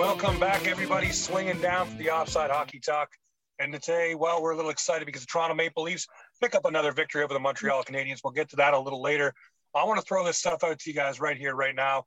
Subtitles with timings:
[0.00, 1.10] Welcome back, everybody.
[1.12, 3.10] Swinging down for the offside hockey talk.
[3.58, 6.06] And today, well, we're a little excited because the Toronto Maple Leafs
[6.40, 8.20] pick up another victory over the Montreal Canadiens.
[8.24, 9.34] We'll get to that a little later.
[9.74, 12.04] I want to throw this stuff out to you guys right here, right now.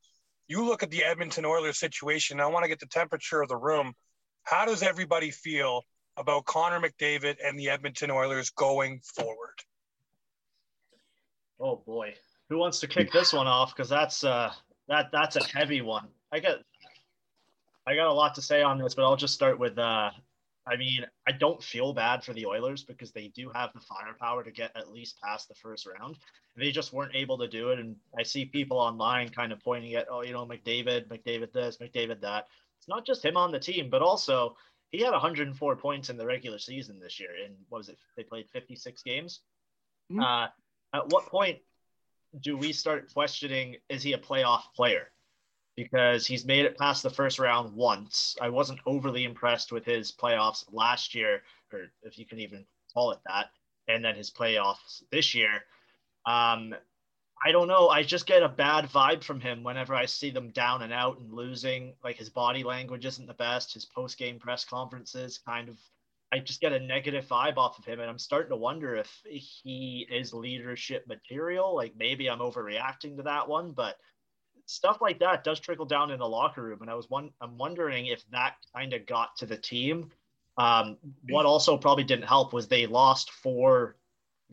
[0.48, 2.40] You look at the Edmonton Oilers situation.
[2.40, 3.94] I want to get the temperature of the room.
[4.41, 5.84] How does everybody feel
[6.18, 9.60] about Connor McDavid and the Edmonton Oilers going forward?
[11.60, 12.16] Oh boy,
[12.49, 13.76] who wants to kick this one off?
[13.76, 14.52] Because that's uh,
[14.88, 16.07] that that's a heavy one.
[16.32, 16.57] I got
[17.86, 20.12] I got a lot to say on this, but I'll just start with uh,
[20.66, 24.44] I mean, I don't feel bad for the Oilers because they do have the firepower
[24.44, 26.18] to get at least past the first round.
[26.55, 27.80] They just weren't able to do it.
[27.80, 31.77] And I see people online kind of pointing at, oh, you know, McDavid, McDavid this,
[31.77, 32.48] McDavid that.
[32.80, 34.55] It's not just him on the team, but also
[34.91, 37.32] he had 104 points in the regular season this year.
[37.46, 37.98] In what was it?
[38.16, 39.41] They played 56 games.
[40.12, 40.22] Mm-hmm.
[40.22, 40.48] Uh,
[40.94, 41.60] at what point
[42.40, 45.07] do we start questioning is he a playoff player?
[45.76, 48.35] Because he's made it past the first round once.
[48.41, 53.12] I wasn't overly impressed with his playoffs last year, or if you can even call
[53.12, 53.48] it that,
[53.88, 55.63] and then his playoffs this year.
[56.26, 56.76] Um,
[57.46, 57.90] I don't know.
[57.90, 61.20] I just get a bad vibe from him whenever I see them down and out
[61.20, 61.94] and losing.
[62.04, 63.74] Like his body language isn't the best.
[63.74, 65.78] His post game press conferences kind of,
[66.31, 68.00] I just get a negative vibe off of him.
[68.00, 71.75] And I'm starting to wonder if he is leadership material.
[71.75, 73.97] Like maybe I'm overreacting to that one, but
[74.66, 76.80] stuff like that does trickle down in the locker room.
[76.81, 80.09] And I was one, I'm wondering if that kind of got to the team.
[80.58, 80.97] Um,
[81.30, 83.97] what also probably didn't help was they lost four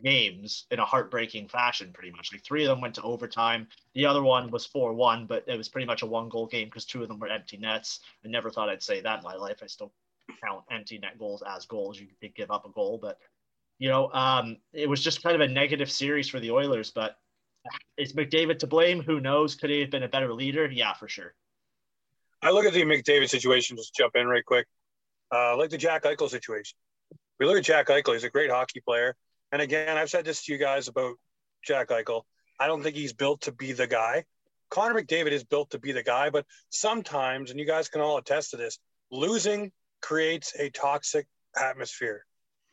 [0.03, 2.33] games in a heartbreaking fashion, pretty much.
[2.33, 3.69] Like three of them went to overtime.
[3.95, 6.69] The other one was 4 1, but it was pretty much a one goal game
[6.69, 8.01] because two of them were empty nets.
[8.25, 9.61] I never thought I'd say that in my life.
[9.63, 9.93] I still
[10.43, 12.01] count empty net goals as goals.
[12.01, 13.19] You give up a goal, but
[13.79, 16.91] you know, um, it was just kind of a negative series for the Oilers.
[16.91, 17.17] But
[17.97, 19.03] is McDavid to blame?
[19.03, 19.55] Who knows?
[19.55, 20.67] Could he have been a better leader?
[20.71, 21.35] Yeah, for sure.
[22.43, 24.67] I look at the McDavid situation, just jump in right quick.
[25.33, 26.77] Uh, like the Jack Eichel situation.
[27.39, 29.15] We look at Jack Eichel, he's a great hockey player.
[29.53, 31.15] And again, I've said this to you guys about
[31.63, 32.23] Jack Eichel.
[32.59, 34.25] I don't think he's built to be the guy.
[34.71, 38.19] Connor McDavid is built to be the guy, but sometimes, and you guys can all
[38.19, 38.79] attest to this,
[39.11, 41.27] losing creates a toxic
[41.61, 42.25] atmosphere.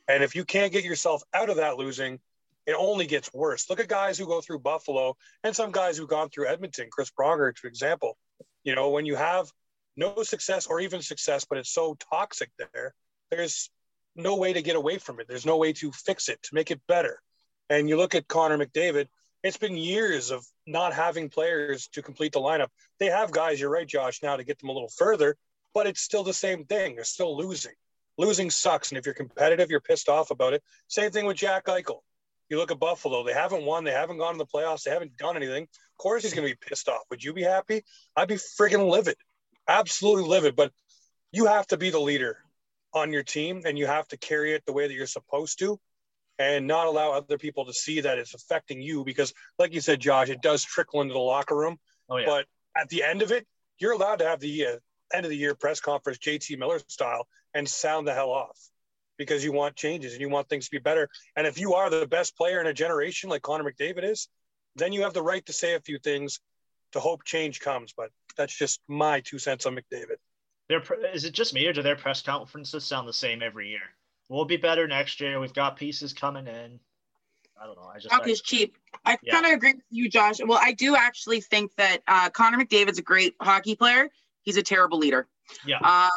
[0.07, 2.19] And if you can't get yourself out of that losing,
[2.67, 3.69] it only gets worse.
[3.69, 7.09] Look at guys who go through Buffalo and some guys who've gone through Edmonton, Chris
[7.09, 8.17] Pronger, for example.
[8.63, 9.47] You know, when you have
[9.95, 12.93] no success or even success, but it's so toxic there,
[13.31, 13.69] there's
[14.15, 15.27] no way to get away from it.
[15.29, 17.21] There's no way to fix it, to make it better.
[17.69, 19.07] And you look at Connor McDavid,
[19.43, 22.67] it's been years of not having players to complete the lineup.
[22.99, 25.37] They have guys, you're right, Josh, now to get them a little further,
[25.73, 26.95] but it's still the same thing.
[26.95, 27.73] They're still losing.
[28.17, 28.89] Losing sucks.
[28.89, 30.63] And if you're competitive, you're pissed off about it.
[30.87, 31.99] Same thing with Jack Eichel.
[32.49, 35.17] You look at Buffalo, they haven't won, they haven't gone to the playoffs, they haven't
[35.17, 35.63] done anything.
[35.63, 37.01] Of course, he's going to be pissed off.
[37.09, 37.83] Would you be happy?
[38.15, 39.17] I'd be freaking livid,
[39.67, 40.55] absolutely livid.
[40.55, 40.71] But
[41.31, 42.37] you have to be the leader
[42.93, 45.79] on your team and you have to carry it the way that you're supposed to
[46.39, 49.99] and not allow other people to see that it's affecting you because, like you said,
[49.99, 51.77] Josh, it does trickle into the locker room.
[52.09, 52.25] Oh, yeah.
[52.27, 53.45] But at the end of it,
[53.79, 54.77] you're allowed to have the uh,
[55.13, 58.57] end of the year press conference, JT Miller style, and sound the hell off
[59.17, 61.09] because you want changes and you want things to be better.
[61.35, 64.27] And if you are the best player in a generation like Connor McDavid is,
[64.75, 66.39] then you have the right to say a few things
[66.91, 67.93] to hope change comes.
[67.95, 70.17] But that's just my two cents on McDavid.
[70.69, 70.83] Their,
[71.13, 73.81] is it just me or do their press conferences sound the same every year?
[74.29, 75.39] We'll be better next year.
[75.39, 76.79] We've got pieces coming in.
[77.59, 77.89] I don't know.
[77.93, 78.77] I just talk is cheap.
[79.05, 79.33] I yeah.
[79.33, 80.35] kind of agree with you, Josh.
[80.45, 84.09] Well, I do actually think that uh, Connor McDavid's a great hockey player.
[84.43, 85.27] He's a terrible leader.
[85.65, 85.79] Yeah.
[85.79, 86.11] Um,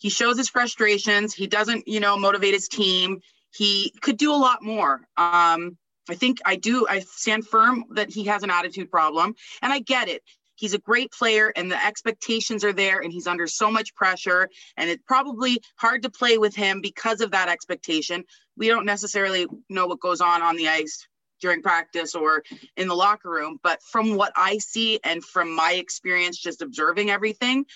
[0.00, 1.34] he shows his frustrations.
[1.34, 3.20] He doesn't, you know, motivate his team.
[3.54, 5.02] He could do a lot more.
[5.16, 5.76] Um,
[6.08, 6.86] I think I do.
[6.88, 10.22] I stand firm that he has an attitude problem, and I get it.
[10.54, 14.48] He's a great player, and the expectations are there, and he's under so much pressure,
[14.76, 18.24] and it's probably hard to play with him because of that expectation.
[18.56, 21.06] We don't necessarily know what goes on on the ice
[21.40, 22.42] during practice or
[22.76, 27.10] in the locker room, but from what I see and from my experience just observing
[27.10, 27.66] everything,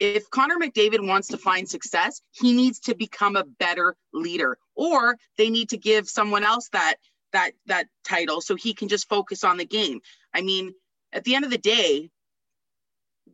[0.00, 5.18] if Connor McDavid wants to find success, he needs to become a better leader, or
[5.36, 6.96] they need to give someone else that
[7.32, 10.00] that that title so he can just focus on the game.
[10.32, 10.74] I mean,
[11.12, 12.10] at the end of the day,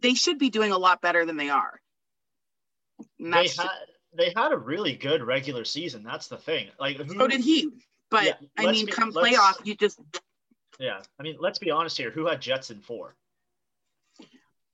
[0.00, 1.80] they should be doing a lot better than they are.
[3.18, 3.68] They had
[4.16, 6.02] they had a really good regular season.
[6.02, 6.68] That's the thing.
[6.78, 7.70] Like who, so did he.
[8.10, 10.00] But yeah, I mean, be, come playoff, you just
[10.78, 11.00] yeah.
[11.18, 12.10] I mean, let's be honest here.
[12.10, 13.14] Who had Jets in four?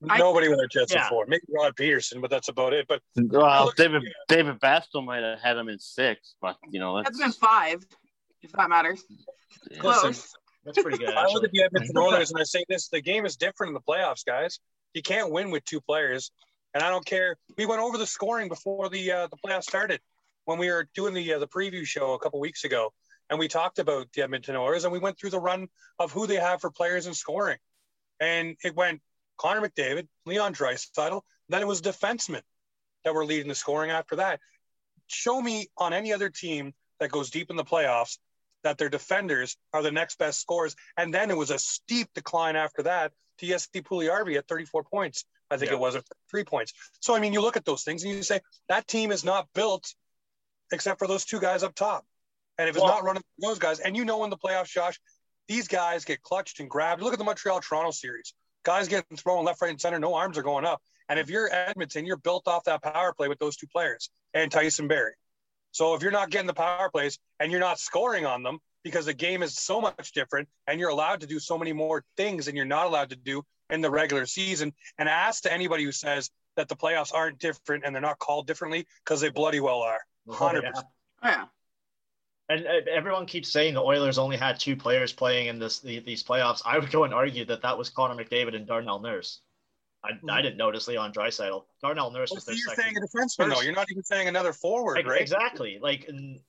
[0.01, 1.09] Nobody I, went Jets yeah.
[1.09, 1.27] four.
[1.27, 2.87] Maybe Rod Peterson, but that's about it.
[2.89, 7.19] But well, David David Bastel might have had him in six, but you know that's
[7.19, 7.85] been five,
[8.43, 9.05] if that matters.
[9.71, 9.79] Yeah.
[9.79, 10.05] Close.
[10.05, 10.29] Listen,
[10.65, 11.15] that's pretty good.
[11.15, 13.75] I look at the Edmonton Oilers and I say this: the game is different in
[13.75, 14.59] the playoffs, guys.
[14.95, 16.31] You can't win with two players.
[16.73, 17.37] And I don't care.
[17.59, 20.01] We went over the scoring before the uh, the playoffs started
[20.45, 22.93] when we were doing the uh, the preview show a couple weeks ago,
[23.29, 25.69] and we talked about the Edmonton Oilers, and we went through the run
[25.99, 27.59] of who they have for players and scoring,
[28.21, 29.03] and it went
[29.41, 32.43] Connor McDavid, Leon Draisaitl, then it was defensemen
[33.05, 34.39] that were leading the scoring after that.
[35.07, 38.19] Show me on any other team that goes deep in the playoffs
[38.65, 40.77] that their defenders are the next best scorers.
[40.99, 45.25] And then it was a steep decline after that to Jesse Puljujarvi at 34 points.
[45.51, 45.79] I think Yeah.
[45.79, 46.75] it was at three points.
[47.01, 49.49] So, I mean, you look at those things and you say, that team is not
[49.55, 49.95] built
[50.71, 52.07] except for those two guys up top.
[52.59, 55.01] And if it's Well- not running those guys, and you know in the playoffs, Josh,
[55.49, 57.01] these guys get clutched and grabbed.
[57.01, 58.35] Look at the Montreal Toronto series.
[58.63, 60.83] Guys getting thrown left, right, and center, no arms are going up.
[61.09, 64.51] And if you're Edmonton, you're built off that power play with those two players and
[64.51, 65.15] Tyson Barrie.
[65.73, 69.07] So if you're not getting the power plays and you're not scoring on them because
[69.07, 72.47] the game is so much different and you're allowed to do so many more things
[72.47, 74.73] than you're not allowed to do in the regular season.
[74.99, 78.47] And ask to anybody who says that the playoffs aren't different and they're not called
[78.47, 80.01] differently because they bloody well are.
[80.29, 80.63] Oh, 100%.
[80.63, 80.73] yeah.
[80.77, 80.83] Oh,
[81.29, 81.45] yeah.
[82.51, 86.01] And uh, everyone keeps saying the Oilers only had two players playing in this the,
[86.01, 86.61] these playoffs.
[86.67, 89.41] I would go and argue that that was Connor McDavid and Darnell Nurse.
[90.05, 91.65] I, I didn't notice Leon Draisaitl.
[91.81, 92.83] Darnell Nurse Well, was so their you're second.
[92.83, 93.01] saying a
[93.47, 93.61] defenseman, though.
[93.63, 95.21] You're not even saying another forward, Ex- right?
[95.21, 95.79] Exactly.
[95.81, 96.41] Like, and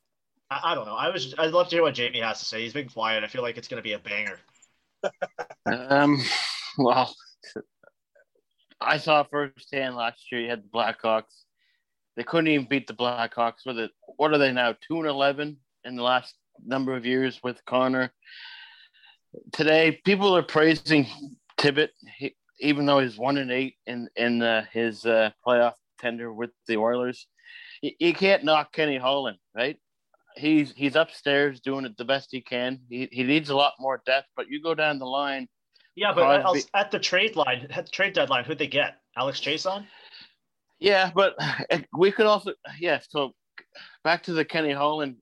[0.50, 0.96] I, I don't know.
[0.96, 2.62] I was I'd love to hear what Jamie has to say.
[2.64, 3.24] He's been quiet.
[3.24, 4.40] I feel like it's going to be a banger.
[5.66, 6.22] Um,
[6.78, 7.14] well,
[8.80, 10.42] I saw firsthand last year.
[10.42, 11.44] You had the Blackhawks.
[12.16, 13.66] They couldn't even beat the Blackhawks.
[13.66, 14.74] With it, what are they now?
[14.88, 16.36] Two and eleven in the last
[16.66, 18.12] number of years with Connor.
[19.52, 21.08] Today, people are praising
[21.58, 26.34] Tippett, he, even though he's one and eight in in uh, his uh, playoff tender
[26.34, 27.28] with the Oilers.
[27.82, 29.78] You, you can't knock Kenny Holland, right?
[30.36, 32.80] He's he's upstairs doing it the best he can.
[32.90, 35.48] He, he needs a lot more depth, but you go down the line.
[35.96, 38.98] Yeah, but at, Crosby- at the trade line, at the trade deadline, who'd they get?
[39.18, 39.86] Alex Chiasson?
[40.80, 41.36] Yeah, but
[41.98, 43.00] we could also yeah.
[43.10, 43.34] So
[44.04, 45.18] back to the Kenny Holland.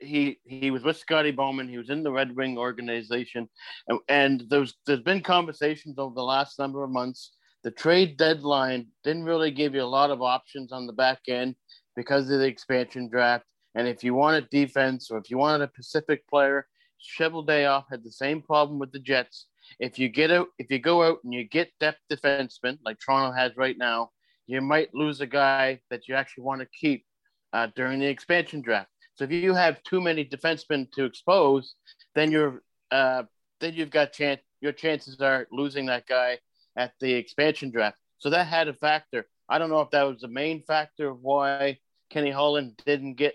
[0.00, 1.68] He he was with Scotty Bowman.
[1.68, 3.48] He was in the Red Wing organization,
[3.88, 7.32] and, and there's there's been conversations over the last number of months.
[7.64, 11.56] The trade deadline didn't really give you a lot of options on the back end
[11.96, 13.44] because of the expansion draft.
[13.74, 16.66] And if you wanted defense or if you wanted a Pacific player,
[17.00, 19.46] Cheveldayoff had the same problem with the Jets.
[19.80, 23.36] If you get out, if you go out and you get depth defensemen like Toronto
[23.36, 24.10] has right now,
[24.46, 27.04] you might lose a guy that you actually want to keep
[27.52, 28.88] uh, during the expansion draft.
[29.18, 31.74] So if you have too many defensemen to expose,
[32.14, 32.62] then you're
[32.92, 33.24] uh,
[33.60, 34.40] then you've got chance.
[34.60, 36.38] Your chances are losing that guy
[36.76, 37.98] at the expansion draft.
[38.18, 39.26] So that had a factor.
[39.48, 41.78] I don't know if that was the main factor of why
[42.10, 43.34] Kenny Holland didn't get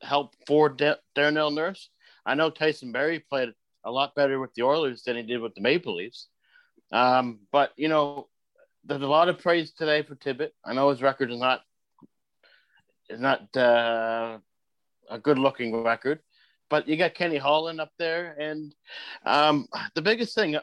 [0.00, 1.90] help for De- Darnell Nurse.
[2.24, 3.52] I know Tyson Barrie played
[3.84, 6.28] a lot better with the Oilers than he did with the Maple Leafs.
[6.92, 8.28] Um, but you know,
[8.84, 10.50] there's a lot of praise today for Tippett.
[10.64, 11.60] I know his record is not
[13.10, 14.38] is not uh,
[15.10, 16.20] a good looking record,
[16.70, 18.74] but you got Kenny Holland up there, and
[19.24, 20.56] um, the biggest thing,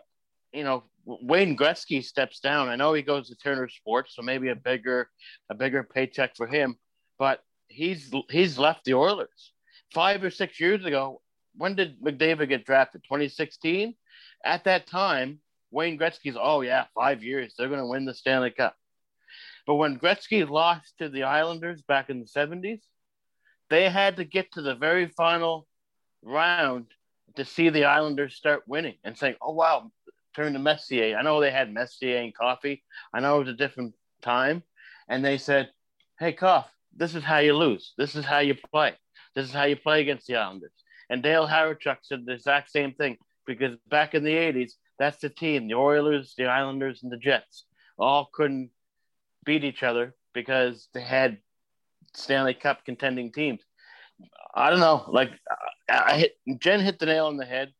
[0.53, 2.67] you know, Wayne Gretzky steps down.
[2.67, 5.09] I know he goes to Turner Sports, so maybe a bigger
[5.49, 6.77] a bigger paycheck for him,
[7.19, 9.53] but he's he's left the Oilers
[9.93, 11.21] five or six years ago.
[11.55, 13.03] When did McDavid get drafted?
[13.03, 13.95] 2016.
[14.43, 15.39] At that time,
[15.71, 18.75] Wayne Gretzky's, oh yeah, five years, they're going to win the Stanley Cup.
[19.65, 22.81] But when Gretzky lost to the Islanders back in the 70s,
[23.69, 25.67] they had to get to the very final
[26.21, 26.87] round
[27.35, 29.91] to see the Islanders start winning and saying, oh wow,
[30.35, 31.17] turn to Messier.
[31.17, 32.83] I know they had Messier and Coffey.
[33.13, 34.63] I know it was a different time.
[35.07, 35.69] And they said,
[36.19, 37.93] hey, Coff, this is how you lose.
[37.97, 38.93] This is how you play.
[39.35, 40.71] This is how you play against the Islanders.
[41.09, 45.29] And Dale Hawerchuk said the exact same thing because back in the 80s, that's the
[45.29, 47.65] team the Oilers, the Islanders, and the Jets
[47.97, 48.71] all couldn't
[49.45, 51.37] beat each other because they had
[52.15, 53.61] Stanley Cup contending teams.
[54.53, 55.05] I don't know.
[55.07, 55.31] Like,
[55.89, 57.73] I, hit, Jen hit the nail on the head.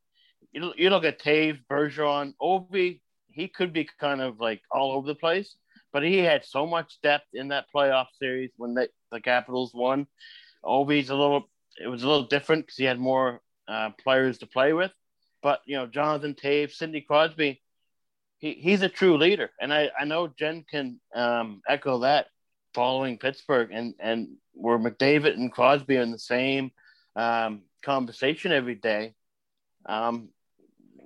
[0.52, 5.08] You, you look at Toews, Bergeron, Ovi, he could be kind of like all over
[5.08, 5.56] the place,
[5.92, 10.08] but he had so much depth in that playoff series when they, the Capitals won.
[10.64, 11.50] Ovi's a little
[11.82, 14.92] it was a little different because he had more uh, players to play with.
[15.44, 17.62] But you know, Jonathan Toews, Sidney Crosby,
[18.38, 22.28] he, he's a true leader, and I, I know Jen can um, echo that
[22.76, 24.20] following Pittsburgh, and and
[24.54, 26.72] where McDavid and Crosby are in the same
[27.16, 29.16] um, conversation every day.
[29.88, 30.30] Um,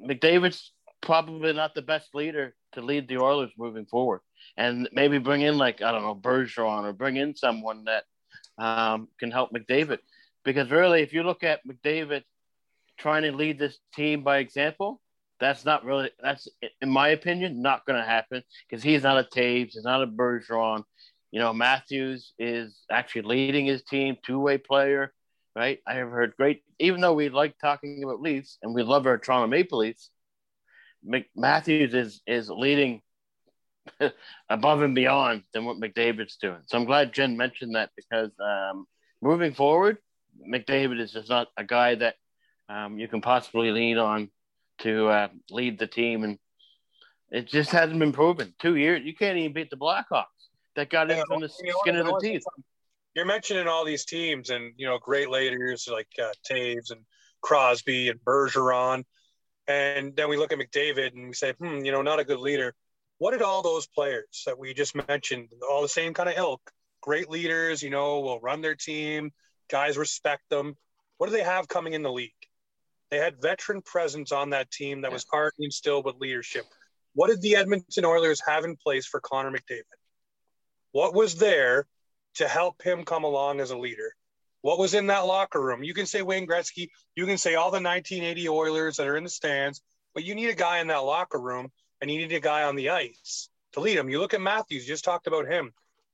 [0.09, 0.71] McDavid's
[1.01, 4.21] probably not the best leader to lead the Oilers moving forward,
[4.57, 8.03] and maybe bring in like I don't know Bergeron or bring in someone that
[8.57, 9.99] um, can help McDavid
[10.43, 12.23] because really, if you look at McDavid
[12.97, 15.01] trying to lead this team by example,
[15.39, 16.47] That's not really that's
[16.81, 20.07] in my opinion not going to happen because he's not a Toews, he's not a
[20.07, 20.83] Bergeron.
[21.31, 25.13] You know, Matthews is actually leading his team, two way player,
[25.55, 25.79] right?
[25.87, 29.17] I have heard great, even though we like talking about Leafs and we love our
[29.17, 30.09] Toronto Maple Leafs,
[31.35, 33.01] Matthews is is leading
[34.49, 36.59] above and beyond than what McDavid's doing.
[36.67, 38.85] So I'm glad Jen mentioned that because um,
[39.21, 39.97] moving forward,
[40.47, 42.15] McDavid is just not a guy that
[42.67, 44.29] um, you can possibly lean on
[44.79, 46.37] to uh, lead the team, and
[47.31, 48.53] it just hasn't been proven.
[48.59, 50.25] Two years, you can't even beat the Blackhawks.
[50.79, 52.43] That got yeah, from the you know, skin of the teeth.
[53.13, 57.01] You're mentioning all these teams, and you know, great leaders like uh, Toews and
[57.41, 59.03] Crosby and Bergeron,
[59.67, 62.39] and then we look at McDavid and we say, hmm, you know, not a good
[62.39, 62.73] leader.
[63.17, 66.61] What did all those players that we just mentioned, all the same kind of ilk,
[67.01, 69.31] great leaders, you know, will run their team,
[69.69, 70.77] guys respect them.
[71.17, 72.31] What do they have coming in the league?
[73.11, 76.63] They had veteran presence on that team that was already instilled with leadership.
[77.15, 79.98] What did the Edmonton Oilers have in place for Connor McDavid?
[80.91, 81.87] What was there
[82.35, 84.15] to help him come along as a leader?
[84.61, 85.83] What was in that locker room?
[85.83, 89.23] You can say Wayne Gretzky, you can say all the 1980 Oilers that are in
[89.23, 89.81] the stands,
[90.13, 92.75] but you need a guy in that locker room and you need a guy on
[92.75, 94.09] the ice to lead him.
[94.09, 95.71] You look at Matthews, you just talked about him.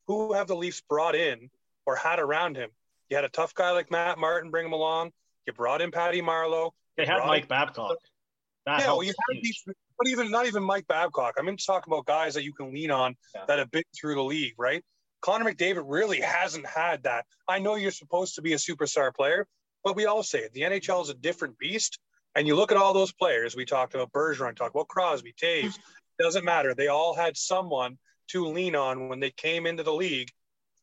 [0.07, 1.49] Who have the Leafs brought in
[1.85, 2.69] or had around him?
[3.09, 5.11] You had a tough guy like Matt Martin bring him along.
[5.47, 6.71] You brought in Patty Marleau.
[6.97, 7.97] They had Mike Babcock.
[8.65, 9.63] That yeah, well, you had these,
[9.97, 11.35] but even not even Mike Babcock.
[11.37, 13.41] I'm just talking about guys that you can lean on yeah.
[13.47, 14.83] that have been through the league, right?
[15.21, 17.25] Connor McDavid really hasn't had that.
[17.47, 19.47] I know you're supposed to be a superstar player,
[19.83, 20.53] but we all say it.
[20.53, 21.99] The NHL is a different beast.
[22.35, 25.79] And you look at all those players we talked about, Bergeron, talked about Crosby, Toews,
[26.19, 26.73] Doesn't matter.
[26.73, 27.97] They all had someone
[28.29, 30.31] to lean on when they came into the league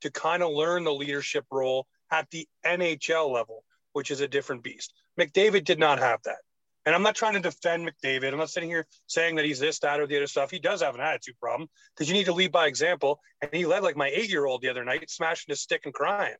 [0.02, 4.62] to kind of learn the leadership role at the NHL level, which is a different
[4.62, 4.92] beast.
[5.18, 6.38] McDavid did not have that.
[6.84, 8.32] And I'm not trying to defend McDavid.
[8.32, 10.50] I'm not sitting here saying that he's this, that, or the other stuff.
[10.50, 13.20] He does have an attitude problem because you need to lead by example.
[13.40, 15.94] And he led like my eight year old the other night, smashing his stick and
[15.94, 16.34] crying,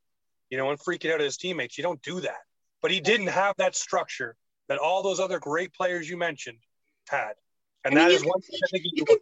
[0.51, 1.79] you know, and freaking out at his teammates.
[1.79, 2.41] You don't do that.
[2.81, 4.37] But he didn't have that structure
[4.69, 6.59] that all those other great players you mentioned
[7.09, 7.35] had.
[7.85, 9.19] And I mean, that is one thing I think you, you can,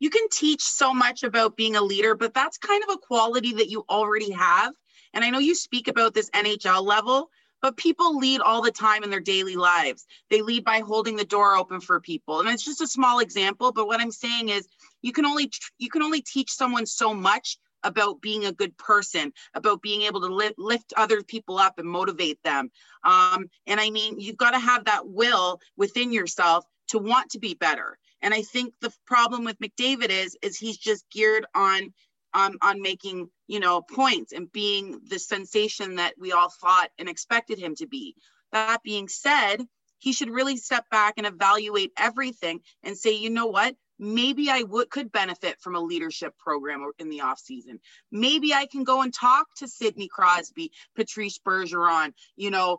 [0.00, 3.54] you can teach so much about being a leader, but that's kind of a quality
[3.54, 4.72] that you already have.
[5.14, 7.30] And I know you speak about this NHL level,
[7.66, 10.06] but people lead all the time in their daily lives.
[10.30, 12.38] They lead by holding the door open for people.
[12.38, 14.68] And it's just a small example, but what I'm saying is
[15.02, 19.32] you can only you can only teach someone so much about being a good person,
[19.52, 22.70] about being able to lift, lift other people up and motivate them.
[23.02, 27.40] Um, and I mean, you've got to have that will within yourself to want to
[27.40, 27.98] be better.
[28.22, 31.92] And I think the problem with McDavid is, is he's just geared on,
[32.36, 37.08] on, on making, you know, points and being the sensation that we all thought and
[37.08, 38.14] expected him to be.
[38.52, 39.66] That being said,
[39.98, 43.74] he should really step back and evaluate everything and say, you know what?
[43.98, 47.80] maybe I would could benefit from a leadership program in the off season.
[48.12, 52.76] Maybe I can go and talk to Sidney Crosby, Patrice Bergeron, you know,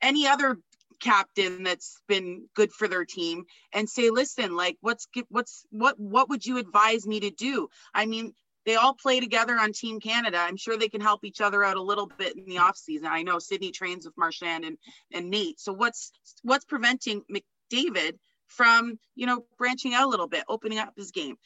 [0.00, 0.58] any other
[1.00, 6.28] captain that's been good for their team and say listen like what's what's what what
[6.28, 8.32] would you advise me to do i mean
[8.66, 10.38] they all play together on team canada.
[10.38, 13.08] I'm sure they can help each other out a little bit in the off season.
[13.08, 14.78] I know sidney trains with marchand and
[15.12, 15.60] and nate.
[15.60, 20.94] So what's what's preventing mcdavid from you know branching out a little bit opening up
[20.96, 21.36] his game?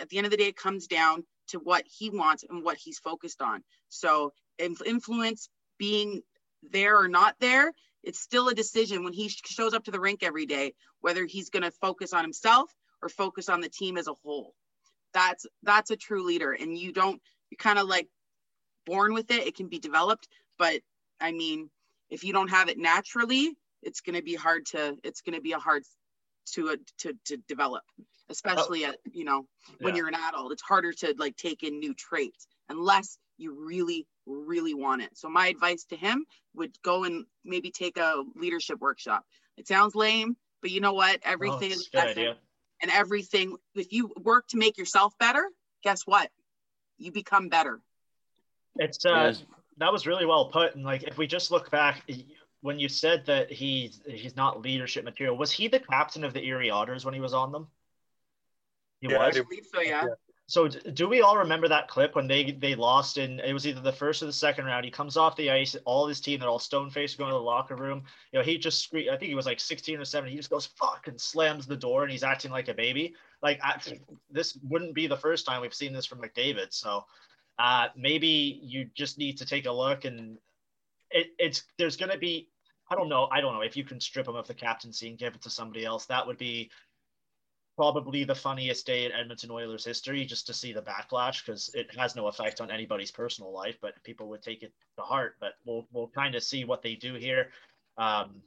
[0.00, 2.78] At the end of the day it comes down to what he wants and what
[2.78, 3.62] he's focused on.
[3.88, 6.22] So influence being
[6.62, 9.02] there or not there it's still a decision.
[9.02, 12.22] When he shows up to the rink every day whether he's going to focus on
[12.22, 12.70] himself
[13.02, 14.54] or focus on the team as a whole
[15.14, 18.08] that's that's a true leader and you don't you're kind of like
[18.84, 20.28] born with it it can be developed
[20.58, 20.80] but
[21.20, 21.70] i mean
[22.10, 25.40] if you don't have it naturally it's going to be hard to it's going to
[25.40, 25.82] be a hard
[26.46, 27.82] to a, to to develop
[28.28, 29.46] especially at you know
[29.80, 29.98] when yeah.
[29.98, 30.52] you're an adult.
[30.52, 35.10] It's harder to like take in new traits unless you really really want it.
[35.14, 39.24] So my advice to him would go and maybe take a leadership workshop.
[39.56, 41.20] It sounds lame but you know what?
[41.24, 41.90] Everything oh, is
[42.84, 45.48] and everything if you work to make yourself better
[45.82, 46.30] guess what
[46.98, 47.80] you become better
[48.76, 49.34] it's uh
[49.78, 52.04] that was really well put and like if we just look back
[52.64, 56.42] when you said that he's he's not leadership material, was he the captain of the
[56.42, 57.66] Erie Otters when he was on them?
[59.02, 59.36] He yeah, was.
[59.36, 59.82] I believe so.
[59.82, 60.06] Yeah.
[60.46, 63.80] So do we all remember that clip when they they lost in it was either
[63.80, 64.84] the first or the second round?
[64.84, 67.40] He comes off the ice, all his team, they're all stone faced going to the
[67.40, 68.02] locker room.
[68.30, 70.30] You know, he just screamed, I think he was like 16 or 17.
[70.30, 73.14] He just goes fuck and slams the door and he's acting like a baby.
[73.42, 73.80] Like I,
[74.30, 76.74] this wouldn't be the first time we've seen this from McDavid.
[76.74, 77.06] So
[77.58, 80.36] uh, maybe you just need to take a look and
[81.10, 82.50] it, it's there's going to be
[82.90, 83.28] I don't know.
[83.32, 85.50] I don't know if you can strip him of the captaincy and give it to
[85.50, 86.04] somebody else.
[86.04, 86.70] That would be
[87.76, 91.94] probably the funniest day in Edmonton Oilers history just to see the backlash because it
[91.96, 95.36] has no effect on anybody's personal life, but people would take it to heart.
[95.40, 97.50] But we'll we'll kind of see what they do here.
[97.98, 98.42] Um,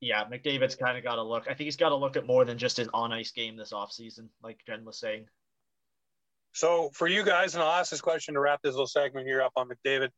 [0.00, 1.44] yeah, McDavid's kind of got to look.
[1.44, 3.72] I think he's got to look at more than just his on ice game this
[3.72, 5.26] offseason, like Jen was saying.
[6.52, 9.42] So for you guys, and I'll ask this question to wrap this little segment here
[9.42, 10.10] up on McDavid: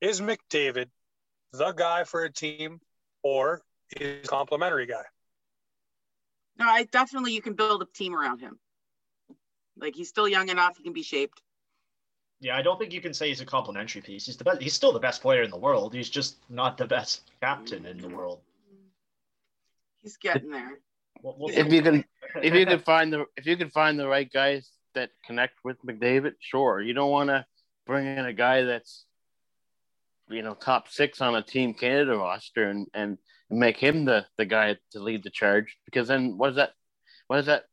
[0.00, 0.86] Is McDavid
[1.52, 2.80] the guy for a team,
[3.22, 3.62] or
[3.96, 5.02] is complimentary guy?
[6.58, 8.58] No, I definitely you can build a team around him.
[9.78, 11.40] Like he's still young enough, he can be shaped.
[12.40, 14.24] Yeah, I don't think you can say he's a complimentary piece.
[14.26, 14.62] He's the best.
[14.62, 15.92] He's still the best player in the world.
[15.92, 18.16] He's just not the best captain in the mm-hmm.
[18.16, 18.40] world.
[20.02, 20.78] He's getting there.
[21.22, 22.04] We'll, we'll If you can,
[22.42, 25.76] if you can find the if you can find the right guys that connect with
[25.84, 26.80] McDavid, sure.
[26.80, 27.44] You don't want to
[27.86, 29.04] bring in a guy that's
[30.30, 33.18] you know top six on a Team Canada roster and and
[33.50, 36.72] make him the the guy to lead the charge because then what is that?
[37.26, 37.64] What is that?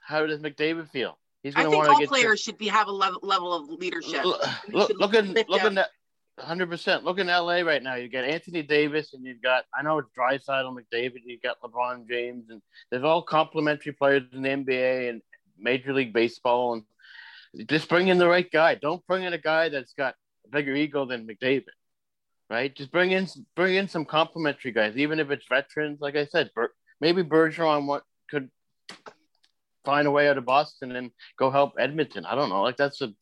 [0.00, 1.18] How does McDavid feel?
[1.42, 3.68] He's going to want to all get players should be have a level, level of
[3.68, 4.24] leadership.
[4.24, 5.66] Look, look, should look in look up.
[5.66, 5.90] in that
[6.38, 7.04] hundred percent.
[7.04, 7.94] Look in LA right now.
[7.96, 12.08] You got Anthony Davis and you've got I know it's Drysdale McDavid, you've got LeBron
[12.08, 15.22] James, and they're all complementary players in the NBA and
[15.58, 18.74] Major League Baseball and just bring in the right guy.
[18.74, 20.14] Don't bring in a guy that's got
[20.46, 21.64] a bigger ego than McDavid.
[22.50, 22.74] Right?
[22.74, 26.00] Just bring in bring in some complementary guys, even if it's veterans.
[26.00, 28.50] Like I said, Ber- maybe Bergeron what could
[29.84, 32.26] find a way out of Boston and go help Edmonton.
[32.26, 32.62] I don't know.
[32.62, 33.12] Like that's a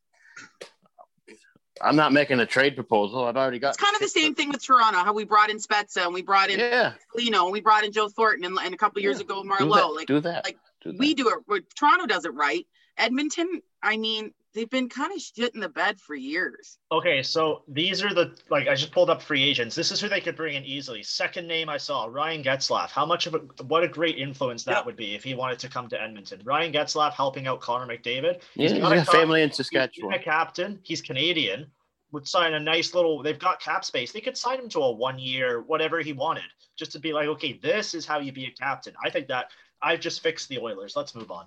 [1.81, 3.25] I'm not making a trade proposal.
[3.25, 3.71] I've already got.
[3.71, 6.23] It's kind of the same thing with Toronto, how we brought in Spezza and we
[6.23, 9.19] brought in Yeah, Lino and we brought in Joe Thornton and, and a couple years
[9.19, 9.25] Yeah.
[9.25, 9.95] ago Marleau.
[9.95, 10.45] Like do that.
[10.45, 10.99] like, do that.
[10.99, 11.65] we do it.
[11.75, 12.67] Toronto does it right.
[12.99, 16.79] Edmonton, I mean, they've been kind of shit in the bed for years.
[16.91, 19.75] Okay, so these are the like I just pulled up free agents.
[19.75, 21.03] This is who they could bring in easily.
[21.03, 22.91] Second name I saw, Ryan Getzlaf.
[22.91, 24.85] How much of a what a great influence that Yeah.
[24.85, 26.41] would be if he wanted to come to Edmonton.
[26.45, 28.41] Ryan Getzlaf helping out Connor McDavid.
[28.55, 30.15] yeah, he's got got a a co- family in He's Saskatchewan.
[30.15, 30.79] a captain.
[30.83, 31.71] He's Canadian.
[32.13, 33.23] Would sign a nice little.
[33.23, 34.13] They've got cap space.
[34.13, 36.45] They could sign him to a one year whatever he wanted,
[36.77, 38.93] just to be like, okay, this is how you be a captain.
[39.03, 39.47] I think that
[39.81, 40.95] I've just fixed the Oilers.
[40.95, 41.47] Let's move on.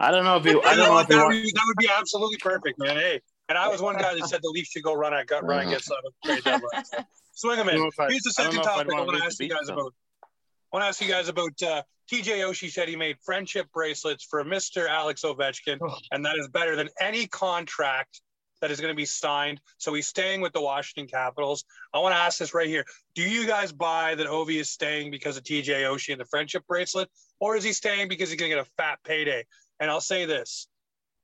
[0.00, 0.62] I don't know if you.
[0.62, 2.96] I don't know if that, would be, that would be absolutely perfect, man.
[2.96, 5.44] Hey, and I was one guy that said the Leafs should go run at gut
[5.44, 6.84] Ryan gets out of trade deadline.
[6.84, 6.98] So,
[7.36, 7.88] Swing him I don't know in.
[7.88, 9.76] if I- Here's the second I'd topic I want want to ask you guys them.
[9.78, 9.92] about.
[10.22, 14.24] I want to ask you guys about uh, TJ Oshie said he made friendship bracelets
[14.28, 14.88] for Mr.
[14.88, 15.96] Alex Ovechkin, Oh.
[16.12, 18.20] and that is better than any contract
[18.60, 19.60] that is going to be signed.
[19.78, 21.64] So he's staying with the Washington Capitals.
[21.92, 22.84] I want to ask this right here.
[23.14, 26.64] Do you guys buy that Ovi is staying because of TJ Oshie and the friendship
[26.66, 27.08] bracelet,
[27.44, 29.44] or is he staying because he's going to get a fat payday?
[29.78, 30.66] And I'll say this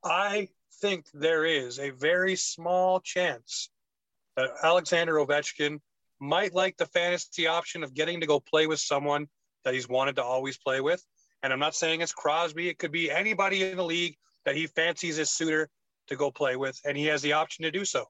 [0.04, 0.48] I
[0.82, 3.70] think there is a very small chance
[4.36, 5.80] that Alexander Ovechkin
[6.20, 9.28] might like the fantasy option of getting to go play with someone
[9.64, 11.02] that he's wanted to always play with.
[11.42, 14.66] And I'm not saying it's Crosby, it could be anybody in the league that he
[14.66, 15.70] fancies his suitor
[16.08, 18.04] to go play with, and he has the option to do so.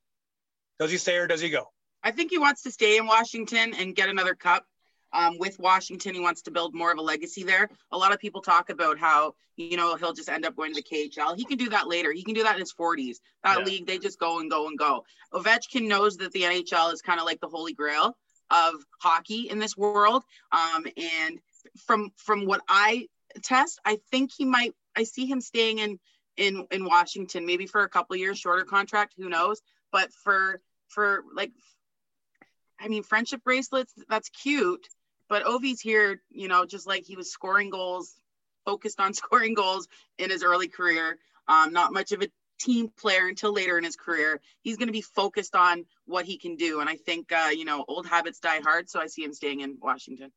[0.81, 1.67] Does he stay or does he go?
[2.03, 4.65] I think he wants to stay in Washington and get another cup.
[5.13, 7.69] Um, with Washington, he wants to build more of a legacy there.
[7.93, 10.81] A lot of people talk about how you know he'll just end up going to
[10.81, 11.37] the KHL.
[11.37, 12.13] He can do that later.
[12.13, 13.21] He can do that in his 40s.
[13.43, 13.65] That Yeah.
[13.65, 15.05] league, they just go and go and go.
[15.33, 18.17] Ovechkin knows that the NHL is kind of like the holy grail
[18.51, 20.25] of hockey in this world.
[20.53, 21.41] Um, and
[21.87, 23.09] from from what I
[23.43, 24.75] test, I think he might.
[24.97, 25.99] I see him staying in
[26.37, 29.15] in in Washington, maybe for a couple years, shorter contract.
[29.17, 29.61] Who knows?
[29.93, 31.53] But for for like
[32.79, 34.89] I mean, friendship bracelets, that's cute.
[35.31, 38.13] But Ovi's here, you know, just like he was scoring goals,
[38.67, 39.89] focused on scoring goals
[40.19, 41.17] in his early career.
[41.49, 42.29] Um, not much of a
[42.61, 44.41] team player until later in his career.
[44.61, 46.81] He's going to be focused on what he can do.
[46.81, 48.91] And I think, uh, you know, old habits die hard.
[48.91, 50.31] So I see him staying in Washington.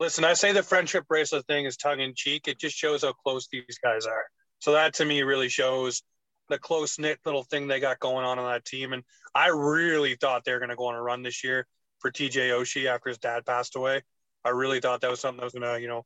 [0.00, 2.48] Listen, I say the friendship bracelet thing is tongue in cheek.
[2.48, 4.24] It just shows how close these guys are.
[4.60, 6.02] So that to me really shows
[6.48, 8.92] the close knit little thing they got going on on that team.
[8.92, 9.02] And
[9.34, 11.66] I really thought they were going to go on a run this year
[11.98, 14.02] for TJ Oshie after his dad passed away.
[14.48, 16.04] I really thought that was something that was going to, you know,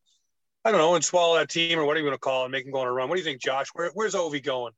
[0.64, 2.50] I don't know, and swallow that team or what are you going to call it,
[2.50, 3.08] make him go on a run.
[3.08, 3.68] What do you think, Josh?
[3.72, 4.72] Where, where's Ovi going?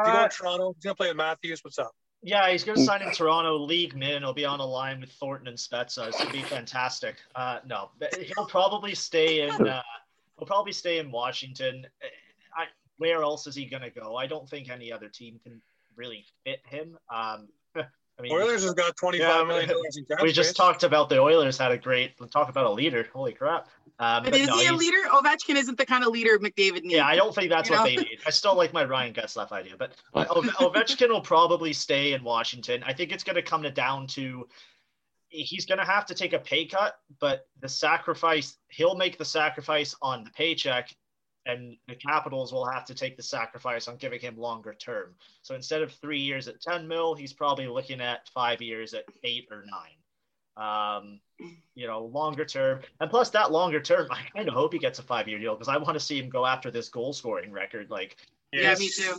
[0.00, 0.72] Is he going Uh, to Toronto?
[0.74, 1.60] He's going to play with Matthews.
[1.62, 1.92] What's up?
[2.22, 4.22] Yeah, he's going to sign in Toronto League Min.
[4.22, 6.08] He'll be on a line with Thornton and Spezza.
[6.08, 7.16] It's going to be fantastic.
[7.34, 9.66] Uh, no, he'll probably stay in.
[9.68, 9.82] Uh,
[10.38, 11.86] he'll probably stay in Washington.
[12.54, 12.64] I,
[12.98, 14.16] where else is he going to go?
[14.16, 15.62] I don't think any other team can
[15.96, 16.98] really fit him.
[17.08, 17.48] Um,
[18.20, 20.82] I mean, Oilers has got twenty Yeah, five million dollars in cap we just talked
[20.82, 22.12] about the Oilers had a great.
[22.30, 23.06] Talk about a leader.
[23.14, 23.68] Holy crap!
[23.98, 24.98] Um, But but is no, he a leader?
[25.10, 26.94] Ovechkin isn't the kind of leader McDavid needs.
[26.94, 27.90] Yeah, I don't think that's You what know?
[27.90, 28.18] they need.
[28.26, 32.82] I still like my Ryan Getzlaf idea, but Ove- Ovechkin will probably stay in Washington.
[32.84, 34.46] I think it's going to come to down to
[35.30, 39.24] he's going to have to take a pay cut, but the sacrifice, he'll make the
[39.24, 40.94] sacrifice on the paycheck,
[41.46, 45.14] and the Capitals will have to take the sacrifice on giving him longer term.
[45.42, 49.04] So instead of three years at 10 mil, he's probably looking at five years at
[49.24, 49.96] eight or nine.
[50.56, 51.20] Um,
[51.74, 52.80] you know, longer term.
[53.00, 55.54] And plus, that longer term, I kind of hope he gets a five year deal
[55.54, 57.90] because I want to see him go after this goal scoring record.
[57.90, 58.16] Like,
[58.52, 59.14] yeah, me too.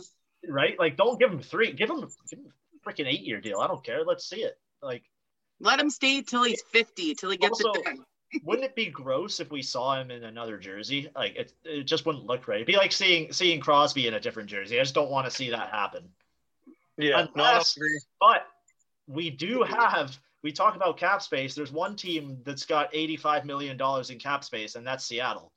[0.48, 0.78] Right?
[0.78, 2.52] Like, don't give him three, give him, give him
[2.86, 3.58] a freaking eight year deal.
[3.58, 4.04] I don't care.
[4.04, 4.56] Let's see it.
[4.80, 5.02] Like,
[5.60, 8.04] let him stay till he's 50, till he gets also, it done.
[8.44, 11.10] Wouldn't it be gross if we saw him in another jersey?
[11.14, 12.56] Like it, it just wouldn't look right.
[12.56, 14.78] It'd be like seeing seeing Crosby in a different jersey.
[14.78, 16.08] I just don't want to see that happen.
[16.96, 17.86] Yeah, Unless, no,
[18.20, 18.46] but
[19.06, 20.18] we do have.
[20.42, 21.54] We talk about cap space.
[21.54, 25.52] There's one team that's got 85 million dollars in cap space, and that's Seattle.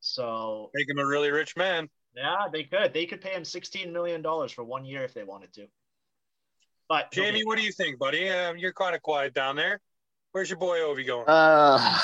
[0.00, 1.88] So make him a really rich man.
[2.14, 2.92] Yeah, they could.
[2.92, 5.66] They could pay him 16 million dollars for one year if they wanted to.
[6.88, 7.44] But Jamie, okay.
[7.44, 8.28] what do you think, buddy?
[8.28, 9.80] Um, you're kind of quiet down there.
[10.32, 11.26] Where's your boy Ovi going?
[11.28, 11.98] Uh,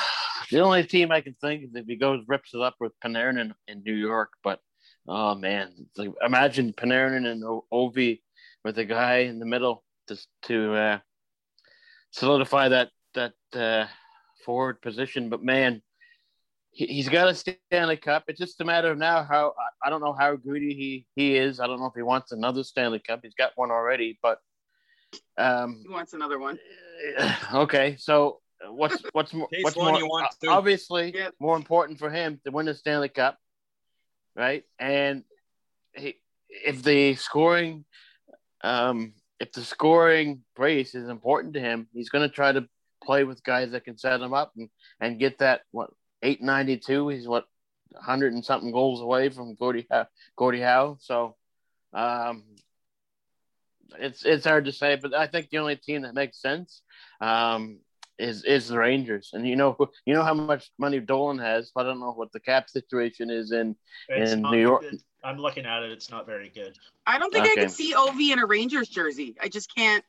[0.51, 3.41] the only team I can think is if he goes rips it up with Panarin
[3.41, 4.31] in, in New York.
[4.45, 4.61] But
[5.07, 8.21] oh man, like, imagine Panarin and Ovi
[8.64, 10.99] with a guy in the middle just to uh,
[12.11, 13.87] solidify that that uh,
[14.45, 15.31] forward position.
[15.31, 15.81] But man,
[16.71, 18.25] he, has got a Stanley Cup.
[18.29, 21.61] It's just a matter of now how I don't know how greedy he he is.
[21.61, 23.21] I don't know if he wants another Stanley Cup.
[23.23, 24.38] He's got one already, but
[25.38, 26.59] um, he wants another one.
[27.54, 31.28] Okay, so what's what's more what's more obviously yeah.
[31.40, 33.38] more important for him to win the Stanley Cup,
[34.37, 34.64] right?
[34.78, 35.24] And
[35.94, 36.16] he,
[36.48, 37.84] if the scoring,
[38.62, 42.68] um, if the scoring brace is important to him, he's going to try to
[43.04, 44.68] play with guys that can set him up and,
[45.00, 45.90] and get that what
[46.22, 47.08] eight ninety two.
[47.08, 47.46] He's what
[47.96, 49.87] hundred and something goals away from Gordie
[50.37, 50.98] Gordie Howe.
[51.00, 51.37] So
[51.92, 52.44] um,
[53.98, 56.83] it's it's hard to say, but I think the only team that makes sense
[57.20, 57.79] um,
[58.18, 59.31] is is the Rangers.
[59.33, 62.33] And you know you know how much money Dolan has, but I don't know what
[62.33, 63.77] the cap situation is in
[64.09, 64.85] it's in New York.
[65.24, 66.77] I'm looking at it; it's not very good.
[67.07, 67.53] I don't think okay.
[67.53, 69.37] I can see Ov in a Rangers jersey.
[69.40, 70.05] I just can't.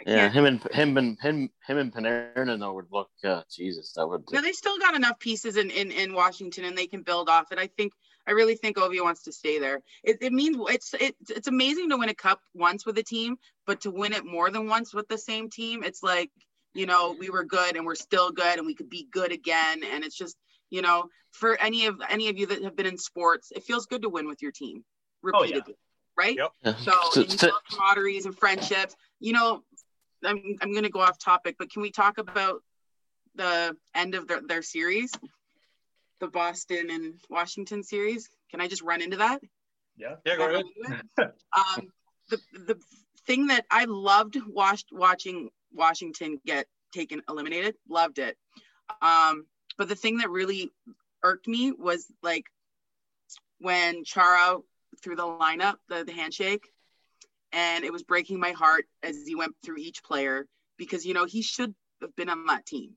[0.00, 0.34] I yeah, can't.
[0.34, 3.10] him and him and him him and Panarin though would look.
[3.22, 4.24] Uh, Jesus, that would.
[4.32, 7.52] Yeah, they still got enough pieces in, in in Washington, and they can build off
[7.52, 7.58] it.
[7.58, 7.92] I think
[8.28, 9.80] I really think Ovi wants to stay there.
[10.04, 13.38] It, it means it's it, it's amazing to win a cup once with a team,
[13.66, 16.30] but to win it more than once with the same team, it's like
[16.74, 19.80] you know we were good and we're still good and we could be good again.
[19.82, 20.36] And it's just
[20.68, 23.86] you know for any of any of you that have been in sports, it feels
[23.86, 24.84] good to win with your team
[25.22, 26.24] repeatedly, oh, yeah.
[26.24, 26.36] right?
[26.64, 26.76] Yep.
[26.80, 28.94] So so, so camaraderies and friendships.
[29.20, 29.62] You know,
[30.22, 32.62] I'm I'm going to go off topic, but can we talk about
[33.36, 35.12] the end of their, their series?
[36.20, 38.28] The Boston and Washington series.
[38.50, 39.40] Can I just run into that?
[39.96, 40.16] Yeah.
[40.24, 40.64] Yeah, go ahead.
[41.56, 41.88] um,
[42.30, 42.80] the the
[43.26, 48.36] thing that I loved watched watching Washington get taken eliminated, loved it.
[49.02, 50.72] Um, but the thing that really
[51.22, 52.44] irked me was like
[53.60, 54.58] when Chara
[55.02, 56.68] threw the lineup, the, the handshake,
[57.52, 61.24] and it was breaking my heart as he went through each player because you know
[61.24, 62.92] he should have been on that team.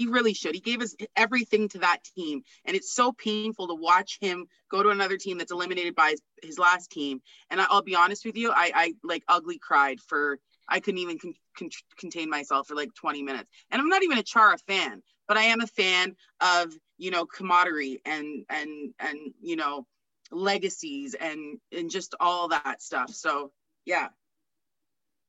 [0.00, 0.54] He really should.
[0.54, 2.40] He gave us everything to that team.
[2.64, 6.22] And it's so painful to watch him go to another team that's eliminated by his,
[6.42, 7.20] his last team.
[7.50, 11.00] And I, will be honest with you, I, I like ugly cried for, I couldn't
[11.00, 13.50] even con- con- contain myself for like 20 minutes.
[13.70, 17.26] And I'm not even a Chara fan, but I am a fan of, you know,
[17.26, 19.86] camaraderie and, and, and, you know,
[20.32, 23.10] legacies and, and just all that stuff.
[23.10, 23.52] So
[23.84, 24.08] yeah,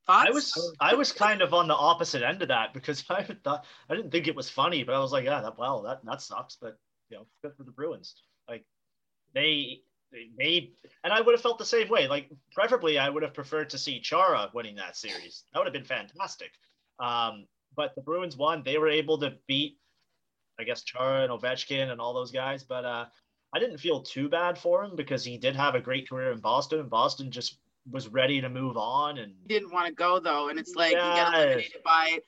[0.07, 0.27] Thoughts?
[0.27, 3.65] I was I was kind of on the opposite end of that because I thought
[3.89, 6.21] I didn't think it was funny, but I was like, yeah, that well, that that
[6.21, 6.77] sucks, but
[7.09, 8.15] you know, good for the Bruins.
[8.49, 8.65] Like
[9.33, 10.71] they they
[11.03, 12.07] and I would have felt the same way.
[12.07, 15.43] Like preferably, I would have preferred to see Chara winning that series.
[15.53, 16.51] That would have been fantastic.
[16.99, 18.63] Um, but the Bruins won.
[18.63, 19.77] They were able to beat,
[20.59, 22.63] I guess, Chara and Ovechkin and all those guys.
[22.63, 23.05] But uh,
[23.53, 26.39] I didn't feel too bad for him because he did have a great career in
[26.39, 30.49] Boston, and Boston just was ready to move on and didn't want to go though.
[30.49, 31.09] And it's like yeah.
[31.09, 32.19] you get eliminated by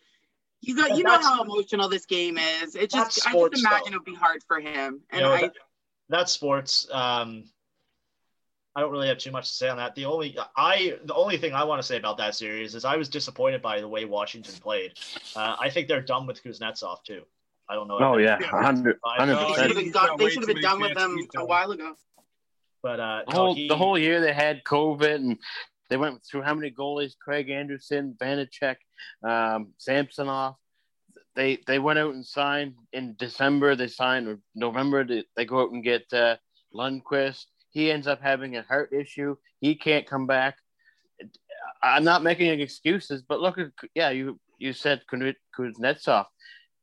[0.61, 2.75] you know, you know how emotional this game is.
[2.75, 5.01] It just I just imagine it would be hard for him.
[5.09, 5.53] And you know, I that,
[6.09, 6.87] that's sports.
[6.91, 7.45] Um
[8.75, 9.93] I don't really have too much to say on that.
[9.93, 12.95] The only I the only thing I want to say about that series is I
[12.95, 14.93] was disappointed by the way Washington played.
[15.35, 17.21] Uh, I think they're done with Kuznetsov too.
[17.69, 17.99] I don't know.
[17.99, 19.73] Oh yeah, hundred percent.
[20.17, 21.95] They should have been done with them a while ago.
[22.83, 25.37] But uh, the, whole, he, the whole year they had COVID and
[25.89, 27.13] they went through how many goalies?
[27.17, 28.75] Craig Anderson, Vanecek,
[29.23, 30.55] um, Samsonov.
[31.35, 33.75] They they went out and signed in December.
[33.75, 35.03] They signed or November.
[35.03, 36.35] They, they go out and get uh,
[36.75, 37.45] Lundqvist.
[37.71, 39.35] He ends up having a heart issue.
[39.61, 40.57] He can't come back.
[41.81, 46.25] I'm not making excuses, but look at yeah, you you said Kuznetsov.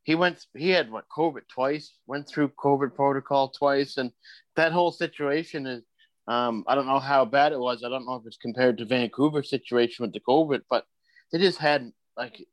[0.03, 0.45] He went.
[0.57, 1.93] He had what COVID twice.
[2.07, 4.11] Went through COVID protocol twice, and
[4.57, 5.83] that whole situation is.
[6.29, 7.83] Um, I don't know how bad it was.
[7.85, 10.85] I don't know if it's compared to Vancouver situation with the COVID, but
[11.33, 12.45] they just had like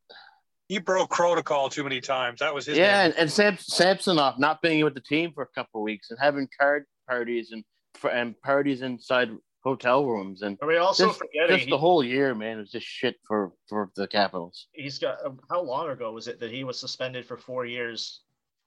[0.67, 2.39] he broke protocol too many times.
[2.39, 2.77] That was his.
[2.77, 6.09] Yeah, and, and Sam, Samsonov not being with the team for a couple of weeks
[6.09, 7.63] and having card parties and
[7.95, 9.31] for and parties inside
[9.63, 12.61] hotel rooms and Are we also just, forgetting just he- the whole year, man, it
[12.61, 14.67] was just shit for for the Capitals.
[14.71, 18.21] he's got um, how long ago was it that he was suspended for four years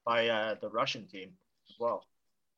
[0.05, 1.31] by uh, the Russian team
[1.69, 2.07] as well?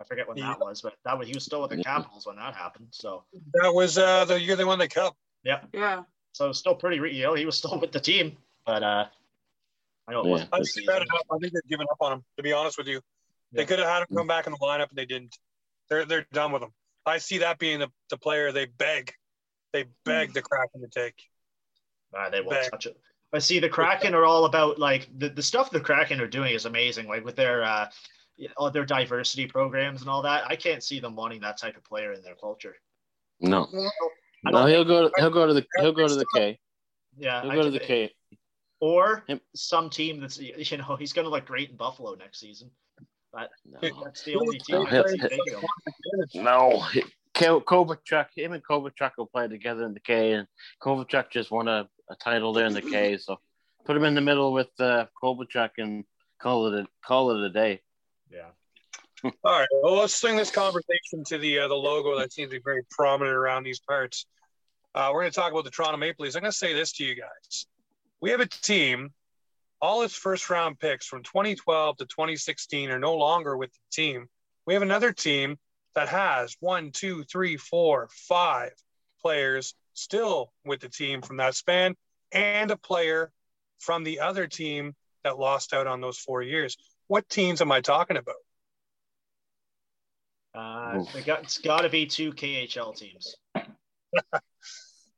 [0.02, 1.82] I forget when that was, but that was he was still with the Yeah.
[1.84, 2.88] Capitals when that happened.
[2.90, 3.22] So
[3.54, 5.16] That was uh, the year they won the cup.
[5.44, 6.02] yeah, Yeah.
[6.32, 6.98] so it's still pretty.
[6.98, 8.36] re- You know, he was still with the team,
[8.66, 9.06] but uh,
[10.08, 10.30] I know it Yeah.
[10.32, 11.20] wasn't I think, bad enough.
[11.30, 12.24] I think they've given up on him.
[12.36, 13.00] To be honest with you,
[13.52, 13.66] they Yeah.
[13.68, 15.36] could have had him come back in the lineup, and they didn't.
[15.88, 16.72] They're they're done with him.
[17.06, 19.12] I see that being the, the player they beg,
[19.72, 21.14] they beg the Kraken to take.
[22.12, 22.70] Nah, they won't Back.
[22.72, 22.96] touch it.
[23.30, 26.54] But see, the Kraken are all about like the, the stuff the Kraken are doing
[26.54, 27.08] is amazing.
[27.08, 27.88] Like with their uh,
[28.56, 30.44] all their diversity programs and all that.
[30.46, 32.76] I can't see them wanting that type of player in their culture.
[33.40, 33.68] No,
[34.46, 35.08] I no, he'll go.
[35.08, 35.64] To, he'll go to the.
[35.78, 36.58] He'll go to the K.
[37.16, 38.12] Yeah, He'll I go to the K.
[38.80, 42.40] or Him- some team that's you know he's going to look great in Buffalo next
[42.40, 42.70] season.
[43.34, 43.46] No,
[44.04, 44.76] That's the only team.
[44.76, 46.44] No, I he'll- can see taking him.
[46.44, 46.84] no.
[47.34, 50.46] Ko- Kovalchuk, him and Kovalchuk will play together in the K, and
[50.82, 53.38] Kovalchuk just won a, a title there in the K, so
[53.86, 56.04] put him in the middle with uh, Kovalchuk and
[56.40, 57.80] call it a, call it a day.
[58.32, 58.50] Yeah.
[59.44, 59.68] All right.
[59.82, 62.82] Well, let's swing this conversation to the uh, the logo that seems to be very
[62.90, 64.26] prominent around these parts.
[64.94, 66.34] Uh, we're going to talk about the Toronto Maple Leafs.
[66.34, 67.66] I'm going to say this to you guys:
[68.20, 69.10] we have a team.
[69.80, 74.28] All its first round picks from 2012 to 2016 are no longer with the team.
[74.64, 75.58] We have another team
[75.96, 78.70] that has one, two, three, four, five
[79.20, 81.96] players still with the team from that span,
[82.30, 83.32] and a player
[83.80, 86.76] from the other team that lost out on those four years.
[87.12, 88.36] What teams am I talking about?
[90.54, 91.26] Uh, Oof.
[91.26, 93.36] got, it's got to be two KHL teams.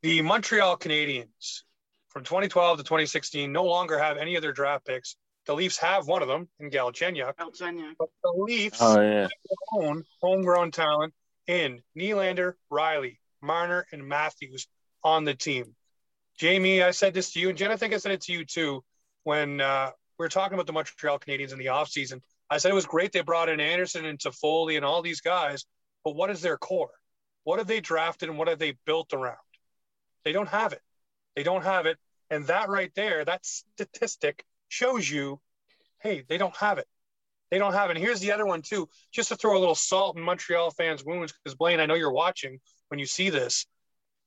[0.03, 1.61] the Montreal Canadiens
[2.09, 5.15] from 2012 to 2016 no longer have any of their draft picks.
[5.47, 7.93] The Leafs have one of them in Galchenyuk, Galchenyuk.
[7.97, 9.29] but the Leafs Oh yeah,
[9.75, 11.15] own homegrown talent
[11.47, 14.67] in Nylander, Rielly, Marner, and Matthews
[15.05, 15.77] on the team.
[16.39, 18.45] Jamie, I said this to you, and Jen, I think I said it to you
[18.45, 18.83] too
[19.23, 22.21] when uh, we were talking about the Montreal Canadiens in the offseason.
[22.51, 25.65] I said it was great they brought in Anderson and Toffoli and all these guys,
[26.05, 26.93] but what is their core?
[27.45, 29.37] What have they drafted and what have they built around?
[30.25, 30.81] They don't have it.
[31.37, 31.99] They don't have it.
[32.31, 35.41] And that right there, that statistic shows you,
[36.01, 36.87] hey, they don't have it.
[37.51, 37.97] They don't have it.
[37.97, 41.05] And here's the other one too, just to throw a little salt in Montreal fans'
[41.05, 43.67] wounds, because Blaine, I know you're watching when you see this.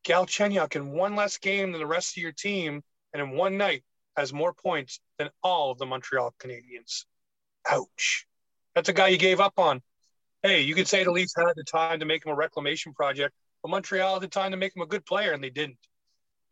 [0.05, 3.83] Galchenyuk in one less game than the rest of your team, and in one night
[4.17, 7.05] has more points than all of the Montreal Canadiens.
[7.69, 8.25] Ouch.
[8.75, 9.81] That's a guy you gave up on.
[10.41, 13.33] Hey, you could say the Leafs had the time to make him a reclamation project,
[13.61, 15.77] but Montreal had the time to make him a good player, and they didn't.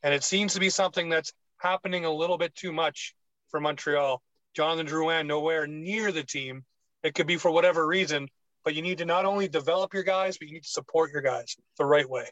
[0.03, 3.15] And it seems to be something that's happening a little bit too much
[3.49, 4.21] for Montreal.
[4.55, 6.63] Jonathan Drouin nowhere near the team.
[7.03, 8.27] It could be for whatever reason,
[8.63, 11.21] but you need to not only develop your guys, but you need to support your
[11.21, 12.27] guys the right way.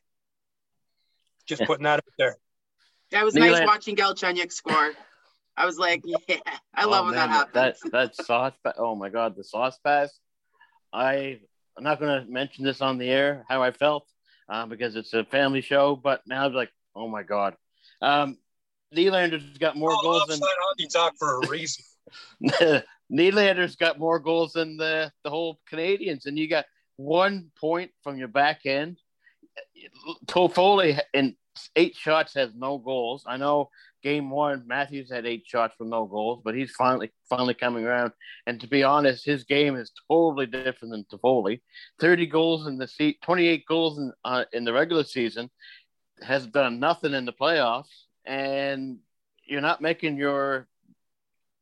[1.46, 2.38] Just putting that out there.
[3.12, 4.94] That was Nylander- nice watching Galchenyuk score.
[5.58, 6.38] I was like, yeah,
[6.74, 7.80] I love Oh, when man, that happens.
[7.82, 8.54] That that sauce.
[8.64, 10.12] Pa- oh my god, the sauce pass.
[10.92, 11.40] I
[11.78, 14.08] I'm not going to mention this on the air how I felt
[14.50, 17.56] uh, because it's a family show, but now I'm like, oh my god.
[18.02, 18.38] Um,
[18.96, 21.84] Nylander's got more Oh, goals offside than hockey talk for a reason.
[23.12, 26.66] Nylander's got more goals than the the whole Canadiens, and you got
[26.98, 29.00] one point from your back end.
[30.28, 31.36] Toffoli in
[31.76, 33.24] eight shots has no goals.
[33.28, 33.70] I know
[34.04, 38.12] game one Matthews had eight shots from no goals, but he's finally finally coming around.
[38.46, 41.62] And to be honest, his game is totally different than Toffoli.
[42.00, 45.50] Thirty goals in the se- twenty eight goals in uh, in the regular season
[46.22, 49.00] has done nothing in the playoffs, and
[49.46, 50.68] you're not making your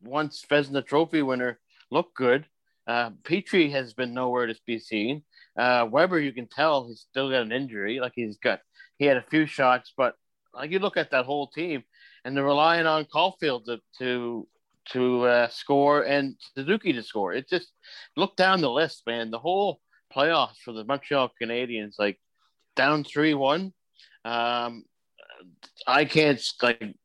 [0.04, 2.46] once Vezina Trophy winner look good.
[2.88, 5.24] Uh, Petry has been nowhere to be seen.
[5.58, 8.00] Uh, Weber, you can tell he's still got an injury.
[8.00, 8.62] Like he's got,
[8.98, 10.16] he had a few shots, but
[10.54, 11.84] like you look at that whole team,
[12.24, 14.48] and they're relying on Caulfield to to
[14.90, 17.34] to uh, score and Suzuki to score.
[17.34, 17.72] It just
[18.18, 19.32] look down the list, man.
[19.32, 19.80] The whole
[20.14, 22.20] playoffs for the Montreal Canadiens, like
[22.76, 23.74] down three one.
[24.26, 24.86] Um,
[25.88, 26.96] I can't like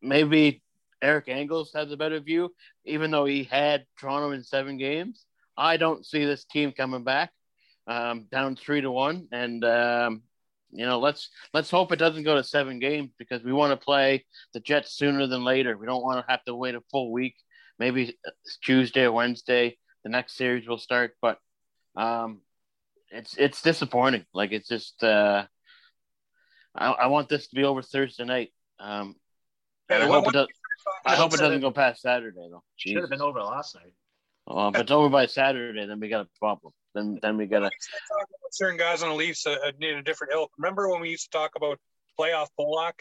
[0.00, 0.62] maybe
[1.02, 5.24] Eric Engels has a better view, even though he had Toronto in seven games.
[5.56, 7.32] I don't see this team coming back
[7.88, 10.22] um, down three to one, and um,
[10.70, 13.84] you know, let's let's hope it doesn't go to seven games because we want to
[13.84, 15.76] play the Jets sooner than later.
[15.76, 17.34] We don't want to have to wait a full week.
[17.78, 18.18] Maybe
[18.62, 21.12] Tuesday or Wednesday, the next series will start.
[21.22, 21.38] But
[21.96, 22.40] um,
[23.10, 24.24] it's it's disappointing.
[24.34, 25.44] Like it's just uh,
[26.74, 28.52] I, I want this to be over Thursday night.
[28.78, 29.14] Um,
[29.88, 30.48] and I hope it does.
[31.04, 32.62] I hope it doesn't go past Saturday though.
[32.76, 33.94] Should have been over last night.
[34.46, 36.72] Well, if it's over by Saturday, then we got a problem.
[36.94, 37.70] Then then we got to.
[38.50, 40.50] Certain guys on the Leafs uh, need a different ilk.
[40.58, 41.78] Remember when we used to talk about
[42.18, 42.92] playoff Polak?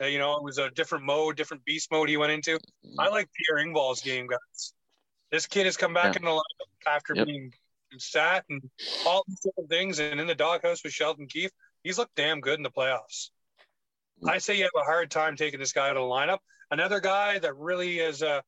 [0.00, 2.58] Uh, you know, it was a different mode, different beast mode he went into.
[2.98, 4.74] I like Pierre Engvall's game, guys.
[5.30, 6.20] This kid has come back yeah.
[6.20, 7.26] in the lineup after yep.
[7.26, 7.52] being
[7.98, 8.62] sat and
[9.06, 11.50] all these different things, and in the doghouse with Sheldon Keefe,
[11.82, 13.30] he's looked damn good in the playoffs.
[14.26, 16.38] I say you have a hard time taking this guy out of the lineup.
[16.70, 18.40] Another guy that really is, uh,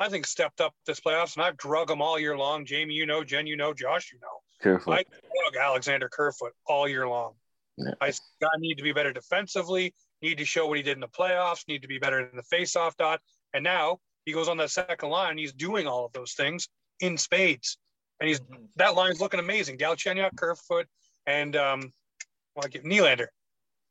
[0.00, 2.64] I think, stepped up this playoffs, and I've drug him all year long.
[2.64, 4.28] Jamie, you know, Jen, you know, Josh, you know.
[4.62, 4.92] Careful.
[4.92, 7.34] I drug Alexander Kerfoot all year long.
[7.76, 7.92] Yeah.
[8.00, 11.08] I guy need to be better defensively, need to show what he did in the
[11.08, 13.20] playoffs, need to be better in the face-off dot.
[13.54, 15.38] And now he goes on that second line.
[15.38, 16.68] He's doing all of those things
[17.00, 17.78] in spades.
[18.20, 18.40] And he's
[18.76, 19.78] that line's looking amazing.
[19.78, 20.86] Galchenyuk, Kerfoot,
[21.26, 21.92] and um,
[22.56, 23.28] well, I get Nylander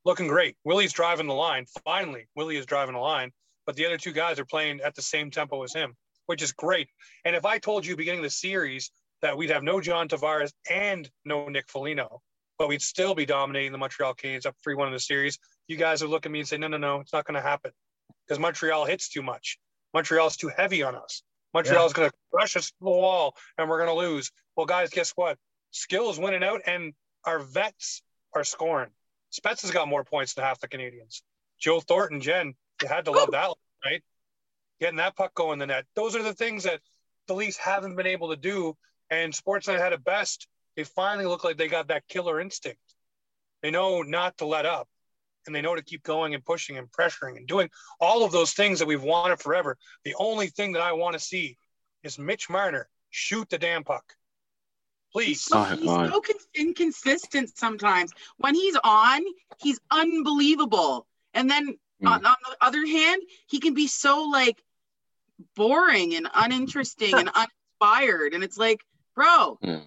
[0.04, 0.58] looking great.
[0.66, 1.66] Willie's driving the line.
[1.86, 3.32] Finally, Willie is driving the line,
[3.68, 5.94] but the other two guys are playing at the same tempo as him,
[6.26, 6.88] which is great.
[7.26, 8.90] And if I told you beginning of the series
[9.22, 12.22] that we'd have no John Tavares and no Nick Foligno,
[12.58, 15.76] but we'd still be dominating the Montreal Canadiens up 3 1 in the series, you
[15.76, 17.72] guys would look at me and say, no, no, no, it's not going to happen
[18.26, 19.60] because Montreal hits too much.
[19.94, 21.22] Montreal's too heavy on us.
[21.54, 21.98] Montreal's yeah.
[21.98, 24.32] going to crush us to the wall and we're going to lose.
[24.56, 25.38] Well, guys, guess what?
[25.72, 26.94] Skill is winning out and
[27.26, 28.02] our vets
[28.34, 28.90] are scoring.
[29.32, 31.22] Spets has got more points than half the Canadiens.
[31.60, 33.52] Joe Thornton, Jen, you had to love that,
[33.86, 34.04] right?
[34.80, 35.86] Getting that puck going in the net.
[35.96, 36.82] Those are the things that
[37.28, 38.78] the Leafs haven't been able to do.
[39.10, 40.48] And Sportsnet had it best.
[40.76, 42.82] They finally look like they got that killer instinct.
[43.64, 44.88] They know not to let up,
[45.46, 48.54] and they know to keep going and pushing and pressuring and doing all of those
[48.54, 49.78] things that we've wanted forever.
[50.04, 51.58] The only thing that I want to see
[52.04, 54.14] is Mitch Marner shoot the damn puck.
[55.12, 55.28] Please.
[55.28, 56.22] He's so, oh, he's so
[56.54, 58.12] inconsistent sometimes.
[58.38, 59.22] When he's on,
[59.60, 61.08] he's unbelievable.
[61.34, 62.08] And then mm.
[62.08, 64.62] on, on, the other hand, he can be so like
[65.56, 68.34] boring and uninteresting and uninspired.
[68.34, 68.82] And it's like,
[69.16, 69.84] bro, mm.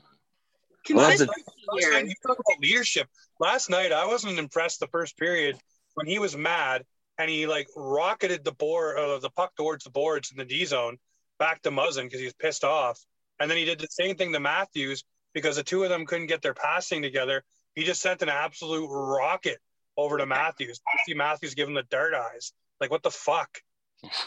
[0.84, 1.32] consistency
[1.68, 2.04] well, here.
[2.04, 3.08] You talk about leadership.
[3.38, 5.56] Last night, I wasn't impressed the first period
[5.94, 6.84] when he was mad
[7.18, 10.64] and he like rocketed the board, uh, the puck towards the boards in the D
[10.64, 10.98] zone
[11.38, 13.00] back to Muzzin because he was pissed off.
[13.38, 16.26] And then he did the same thing to Matthews because the two of them couldn't
[16.26, 17.42] get their passing together.
[17.74, 19.58] He just sent an absolute rocket
[19.96, 20.80] over to Matthews.
[21.06, 22.52] see Matthews give him the dirt eyes.
[22.80, 23.60] Like, what the fuck?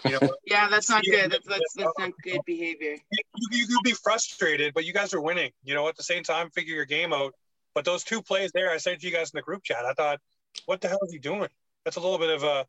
[0.05, 1.31] You know, yeah, that's not good.
[1.31, 2.95] That's, that's, that's not good behavior.
[3.11, 5.51] You, you could be frustrated, but you guys are winning.
[5.63, 7.33] You know, at the same time, figure your game out.
[7.73, 9.85] But those two plays there, I sent you guys in the group chat.
[9.85, 10.19] I thought,
[10.65, 11.49] what the hell is he doing?
[11.85, 12.65] That's a little bit of a,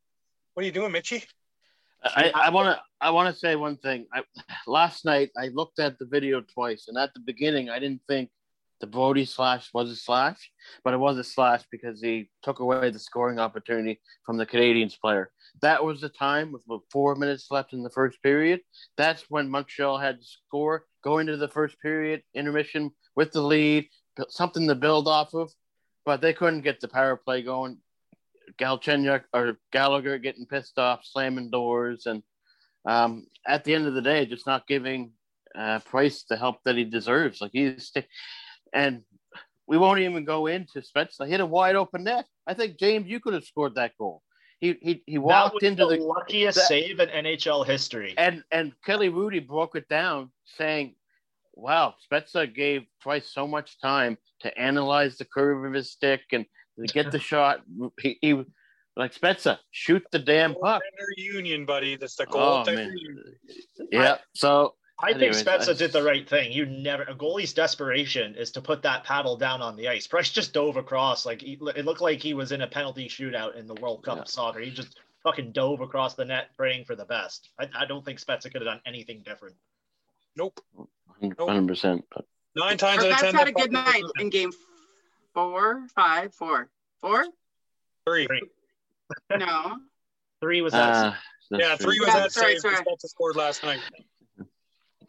[0.54, 1.24] what are you doing, Mitchy?
[2.04, 4.06] I want to I want to say one thing.
[4.12, 4.22] I,
[4.66, 8.30] last night I looked at the video twice, and at the beginning I didn't think
[8.80, 10.50] the Brodie slash was a slash,
[10.82, 14.98] but it was a slash because he took away the scoring opportunity from the Canadiens
[15.00, 15.30] player.
[15.62, 18.60] That was the time with four minutes left in the first period.
[18.96, 23.88] That's when Montreal had to score, go into the first period, intermission with the lead,
[24.28, 25.52] something to build off of,
[26.04, 27.78] but they couldn't get the power play going.
[28.58, 32.22] Galchenyuk or Gallagher getting pissed off, slamming doors, and
[32.86, 35.12] um, at the end of the day, just not giving
[35.56, 37.40] uh, Price the help that he deserves.
[37.40, 37.92] Like he's,
[38.74, 39.02] and
[39.66, 41.26] we won't even go into Spezza.
[41.26, 42.26] Hit a wide open net.
[42.46, 44.22] I think James, you could have scored that goal.
[44.60, 48.14] He he, he walked into the, the luckiest that, save in NHL history.
[48.18, 50.94] And and Kelly Hrudey broke it down, saying,
[51.54, 56.46] "Wow, Spezza gave twice so much time to analyze the curve of his stick and
[56.78, 57.62] to get the shot.
[58.00, 58.44] He, he
[58.96, 60.82] like Spezza, shoot the damn puck.
[61.16, 61.96] Union, buddy.
[61.96, 62.64] That's the goal.
[62.66, 62.86] Oh,
[63.90, 64.18] yeah.
[64.34, 66.52] So I anyways, think Spezza did the right thing.
[66.52, 70.06] You never a goalie's desperation is to put that paddle down on the ice.
[70.06, 73.56] Price just dove across like he, it looked like he was in a penalty shootout
[73.56, 74.24] in the World Cup yeah.
[74.24, 74.60] soccer.
[74.60, 77.50] He just fucking dove across the net, praying for the best.
[77.58, 79.56] I, I don't think Spezza could have done anything different.
[80.36, 80.60] Nope.
[81.38, 82.04] Hundred percent.
[82.14, 82.24] But...
[82.54, 83.34] Nine times out of ten.
[83.34, 84.52] had a good night in game
[85.32, 86.68] four, five, four,
[87.00, 87.24] four,
[88.06, 88.26] three.
[88.26, 88.42] three.
[89.36, 89.78] No.
[90.40, 90.94] three was that.
[90.94, 91.14] Uh,
[91.50, 92.60] yeah, three was that sorry, save.
[92.60, 92.84] Sorry.
[92.98, 93.80] scored last night.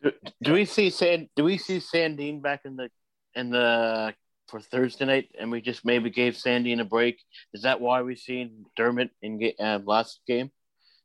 [0.02, 1.30] Do, do we see Sand?
[1.36, 2.90] Do we see Sandin back in the
[3.36, 4.14] in the
[4.48, 7.20] for Thursday night, and we just maybe gave Sandin a break?
[7.54, 10.52] Is that why we seen Dermott in uh, last game?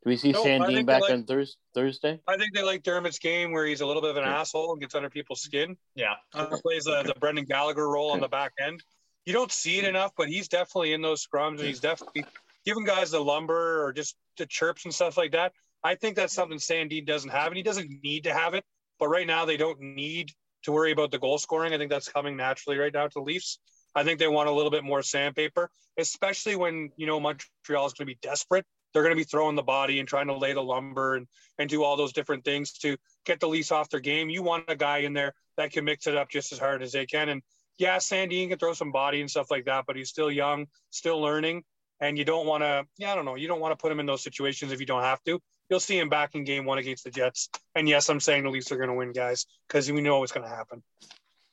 [0.03, 2.21] Do we see no, Sandin back like, on thurs- Thursday?
[2.27, 4.41] I think they like Dermott's game where he's a little bit of an yeah.
[4.41, 5.77] asshole and gets under people's skin.
[5.95, 6.15] Yeah.
[6.35, 8.83] Uh, plays uh, the Brendan Gallagher role on the back end.
[9.27, 12.25] you don't see it enough, but he's definitely in those scrums and he's definitely
[12.65, 15.53] giving guys the lumber or just the chirps and stuff like that.
[15.85, 18.65] I think that's something Sandin doesn't have, and he doesn't need to have it.
[19.01, 20.31] But right now, they don't need
[20.65, 21.73] to worry about the goal scoring.
[21.73, 23.59] I think that's coming naturally right now to the Leafs.
[23.95, 27.95] I think they want a little bit more sandpaper, especially when you know Montreal is
[27.95, 28.65] going to be desperate.
[28.93, 31.27] They're going to be throwing the body and trying to lay the lumber and
[31.59, 34.29] and do all those different things to get the Leafs off their game.
[34.29, 36.93] You want a guy in there that can mix it up just as hard as
[36.93, 37.29] they can.
[37.29, 37.43] And
[37.79, 41.21] yeah, Sandin can throw some body and stuff like that, but he's still young, still
[41.21, 41.65] learning,
[42.01, 42.85] and you don't want to.
[42.99, 43.37] Yeah, I don't know.
[43.37, 45.41] You don't want to put him in those situations if you don't have to
[45.71, 47.49] you'll see him back in game one against the Jets.
[47.75, 50.33] And yes, I'm saying the Leafs are going to win, guys, because we know what's
[50.33, 50.83] going to happen.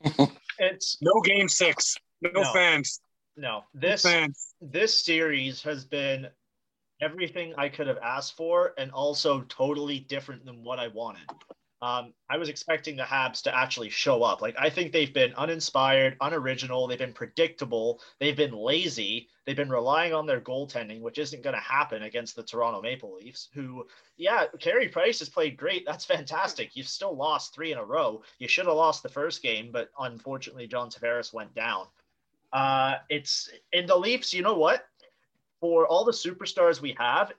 [0.59, 2.99] it's no game six, no, no fans.
[3.35, 4.55] No, this no fans.
[4.59, 6.27] this series has been
[7.01, 11.29] everything I could have asked for, and also totally different than what I wanted.
[11.81, 14.41] Um, I was expecting the Habs to actually show up.
[14.41, 16.87] Like I think they've been uninspired, unoriginal.
[16.87, 18.01] They've been predictable.
[18.19, 19.29] They've been lazy.
[19.47, 23.15] They've been relying on their goaltending, which isn't going to happen against the Toronto Maple
[23.15, 23.47] Leafs.
[23.53, 23.87] Who,
[24.17, 25.85] yeah, Carey Price has played great.
[25.85, 26.75] That's fantastic.
[26.75, 28.23] You've still lost three in a row.
[28.39, 31.85] You should have lost the first game, but unfortunately, John Tavares went down.
[32.51, 34.33] Uh, it's in the Leafs.
[34.33, 34.85] You know what?
[35.61, 37.31] For all the superstars we have,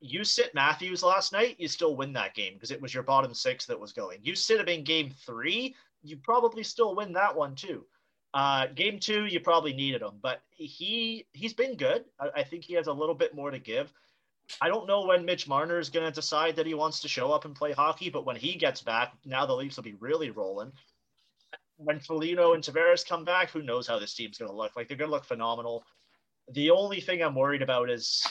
[0.00, 3.32] you sit Matthews last night, you still win that game because it was your bottom
[3.32, 4.18] six that was going.
[4.22, 7.84] You sit him in game three, you probably still win that one too.
[8.34, 12.04] Uh, game two, you probably needed him, but he he's been good.
[12.18, 13.92] I, I think he has a little bit more to give.
[14.60, 17.32] I don't know when Mitch Marner is going to decide that he wants to show
[17.32, 20.30] up and play hockey, but when he gets back, now the Leafs will be really
[20.30, 20.72] rolling.
[21.76, 24.76] When Foligno and Tavares come back, who knows how this team's going to look?
[24.76, 25.84] Like they're going to look phenomenal.
[26.52, 28.26] The only thing I'm worried about is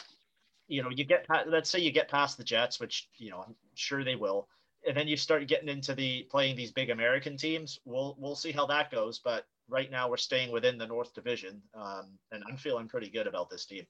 [0.68, 3.56] you know, you get let's say you get past the Jets, which you know I'm
[3.76, 4.48] sure they will,
[4.88, 7.80] and then you start getting into the playing these big American teams.
[7.86, 11.62] We'll we'll see how that goes, but right now we're staying within the North Division,
[11.74, 13.86] um, and I'm feeling pretty good about this team.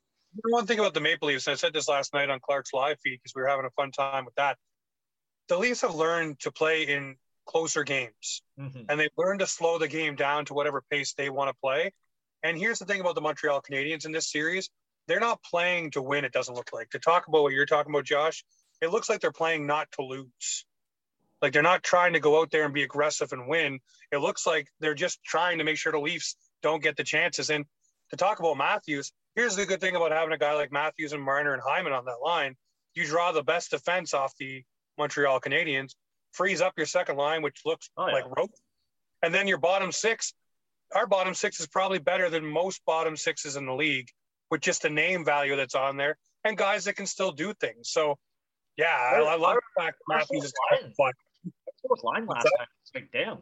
[0.50, 3.18] One thing about the Maple Leafs, I said this last night on Clark's live feed
[3.18, 4.58] because we were having a fun time with that.
[5.48, 8.84] The Leafs have learned to play in closer games, mm-hmm.
[8.90, 11.92] and they've learned to slow the game down to whatever pace they want to play.
[12.42, 14.70] And here's the thing about the Montreal Canadiens in this series:
[15.08, 16.26] they're not playing to win.
[16.26, 18.44] It doesn't look like to talk about what you're talking about, Josh.
[18.82, 20.66] It looks like they're playing not to lose.
[21.44, 23.82] Like they're not trying to go out there and be aggressive and win.
[24.14, 27.50] It looks like they're just trying to make sure the Leafs don't get the chances.
[27.50, 27.66] And
[28.12, 31.22] to talk about Matthews, here's the good thing about having a guy like Matthews and
[31.22, 32.56] Marner and Hyman on that line.
[32.96, 34.64] You draw the best defense off the
[34.98, 35.96] Montreal Canadiens,
[36.32, 38.14] frees up your second line, which looks oh, yeah.
[38.14, 38.52] like rope.
[39.22, 40.34] And then your bottom six,
[40.96, 44.08] our bottom six is probably better than most bottom sixes in the league
[44.50, 47.90] with just a name value that's on there and guys that can still do things.
[47.90, 48.18] So,
[48.78, 50.54] yeah, I, I love the fact Matthews is
[50.98, 51.12] fun.
[51.88, 52.68] Fourth line last night.
[52.82, 53.40] It's like, damn,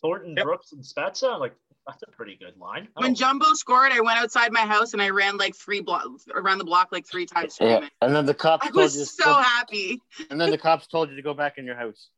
[0.00, 0.44] Thornton, yep.
[0.44, 1.38] Brooks, and Spezza.
[1.38, 1.54] Like,
[1.86, 2.88] that's a pretty good line.
[2.94, 6.58] When Jumbo scored, I went outside my house and I ran like three blocks around
[6.58, 7.58] the block like three times.
[7.60, 8.66] Yeah, and then the cops.
[8.66, 10.00] I was so to, happy.
[10.30, 12.08] And then the cops told you to go back in your house.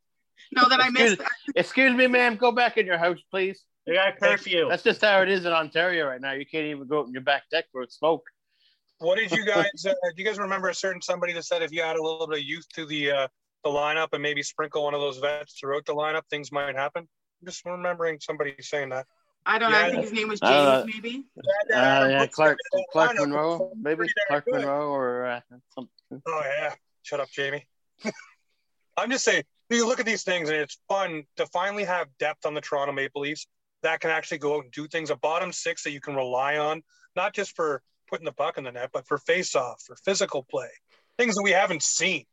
[0.53, 1.21] No, that I missed.
[1.57, 2.37] Excuse me, ma'am.
[2.37, 3.65] Go back in your house, please.
[3.87, 4.69] They got curfew.
[4.69, 6.33] That's just how it is in Ontario right now.
[6.33, 8.25] You can't even go up in your back deck for smoke.
[8.99, 9.67] What did you guys?
[9.85, 12.27] Uh, do you guys remember a certain somebody that said if you add a little
[12.27, 13.29] bit of youth to the uh,
[13.67, 17.03] the lineup and maybe sprinkle one of those vets throughout the lineup, things might happen?
[17.03, 19.07] I'm just remembering somebody saying that.
[19.45, 19.81] I don't yeah.
[19.81, 19.87] know.
[19.87, 21.25] I think his name was James, uh, maybe.
[21.69, 22.59] Yeah, uh, yeah Clark
[22.93, 25.41] Clark Monroe, maybe Clark Monroe or uh,
[25.75, 26.23] something.
[26.27, 27.67] Oh yeah, shut up, Jamie.
[28.97, 32.47] I'm just saying, you look at these things and it's fun to finally have depth
[32.47, 33.47] on the Toronto Maple Leafs
[33.83, 35.11] that can actually go out and do things.
[35.11, 36.83] A bottom six that you can rely on,
[37.15, 40.45] not just for putting the puck in the net, but for face off, for physical
[40.49, 40.71] play,
[41.19, 42.25] things that we haven't seen.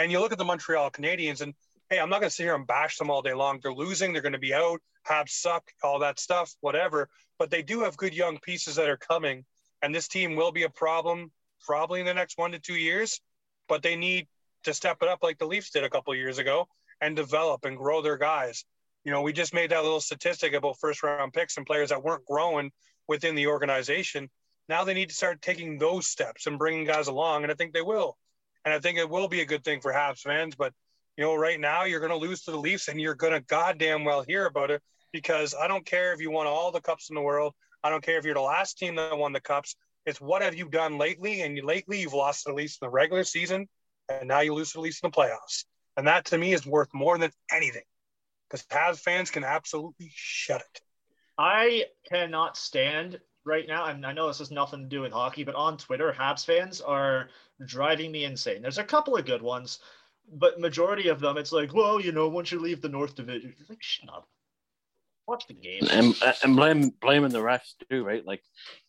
[0.00, 1.52] And you look at the Montreal Canadiens, and
[1.90, 3.60] hey, I'm not going to sit here and bash them all day long.
[3.62, 7.10] They're losing, they're going to be out, Habs suck, all that stuff, whatever.
[7.38, 9.44] But they do have good young pieces that are coming,
[9.82, 11.30] and this team will be a problem
[11.66, 13.20] probably in the next one to two years.
[13.68, 14.26] But they need
[14.64, 16.66] to step it up like the Leafs did a couple years ago
[17.02, 18.64] and develop and grow their guys.
[19.04, 22.02] You know, we just made that little statistic about first round picks and players that
[22.02, 22.72] weren't growing
[23.06, 24.30] within the organization.
[24.66, 27.74] Now they need to start taking those steps and bringing guys along, and I think
[27.74, 28.16] they will.
[28.64, 30.54] And I think it will be a good thing for Habs fans.
[30.54, 30.72] But
[31.16, 33.40] you know, right now you're going to lose to the Leafs, and you're going to
[33.40, 34.82] goddamn well hear about it
[35.12, 37.54] because I don't care if you won all the cups in the world.
[37.82, 39.76] I don't care if you're the last team that won the cups.
[40.06, 41.42] It's what have you done lately?
[41.42, 43.68] And lately you've lost to the Leafs in the regular season,
[44.08, 45.64] and now you lose to the Leafs in the playoffs.
[45.96, 47.82] And that to me is worth more than anything
[48.48, 50.80] because Habs fans can absolutely shut it.
[51.36, 55.44] I cannot stand right now, and I know this has nothing to do with hockey,
[55.44, 57.28] but on Twitter, Habs fans are
[57.66, 58.62] driving me insane.
[58.62, 59.78] There's a couple of good ones,
[60.32, 63.54] but majority of them, it's like, well, you know, once you leave the North Division,
[63.58, 64.28] it's like, shut up.
[65.26, 65.82] Watch the game.
[65.90, 68.24] and and blame blaming the refs too, right?
[68.26, 68.42] Like,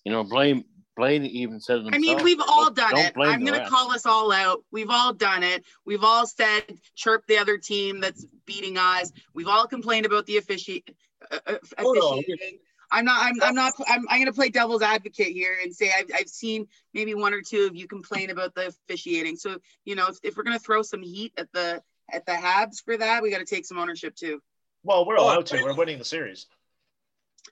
[0.03, 0.63] you know, blame
[0.97, 1.95] Blaine even said it himself.
[1.95, 3.13] I mean, we've all Don't- done don't it.
[3.17, 4.63] I'm going to call us all out.
[4.71, 5.63] We've all done it.
[5.85, 6.63] We've all said
[6.95, 9.11] chirp the other team that's beating us.
[9.33, 10.83] We've all complained about the offici-
[11.31, 12.19] uh, uh, Hold on.
[12.19, 12.59] officiating.
[12.91, 13.23] I'm not.
[13.23, 13.41] I'm.
[13.41, 13.73] I'm not.
[13.87, 14.05] I'm.
[14.09, 16.09] I'm going to play devil's advocate here and say I've.
[16.13, 19.37] I've seen maybe one or two of you complain about the officiating.
[19.37, 21.81] So you know, if, if we're going to throw some heat at the
[22.11, 24.41] at the Habs for that, we got to take some ownership too.
[24.83, 25.63] Well, we're allowed to.
[25.63, 26.47] We're winning the series.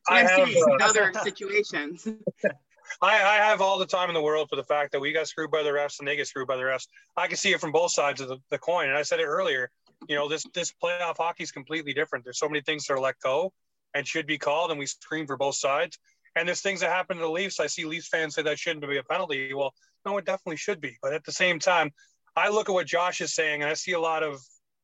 [0.07, 2.07] I I'm have, serious in uh, other situations.
[3.01, 5.27] I, I have all the time in the world for the fact that we got
[5.27, 6.87] screwed by the refs and they get screwed by the refs.
[7.15, 8.89] I can see it from both sides of the, the coin.
[8.89, 9.69] And I said it earlier,
[10.07, 12.25] you know, this this playoff hockey is completely different.
[12.25, 13.53] There's so many things that are let go
[13.93, 15.97] and should be called, and we scream for both sides.
[16.35, 17.59] And there's things that happen to the Leafs.
[17.59, 19.53] I see Leafs fans say that shouldn't be a penalty.
[19.53, 19.73] Well,
[20.05, 20.97] no, it definitely should be.
[21.01, 21.91] But at the same time,
[22.35, 24.39] I look at what Josh is saying, and I see a lot of,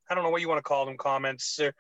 [0.10, 1.56] I don't know what you want to call them, comments.
[1.56, 1.74] They're,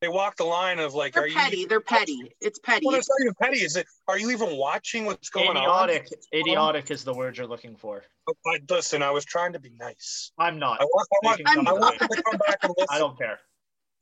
[0.00, 1.36] they walk the line of like, They're are you?
[1.36, 1.64] petty.
[1.64, 2.32] They're petty.
[2.40, 2.84] It's petty.
[2.84, 3.64] Well, it's not even petty.
[3.64, 3.86] Is it?
[4.08, 5.88] Are you even watching what's going on?
[5.88, 6.08] idiotic.
[6.34, 8.02] Idiotic um, is the word you're looking for.
[8.44, 10.32] I, listen, I was trying to be nice.
[10.38, 10.80] I'm not.
[10.80, 12.74] I want, I want, You can I come want to them to come back and
[12.76, 12.88] listen.
[12.90, 13.38] I don't care.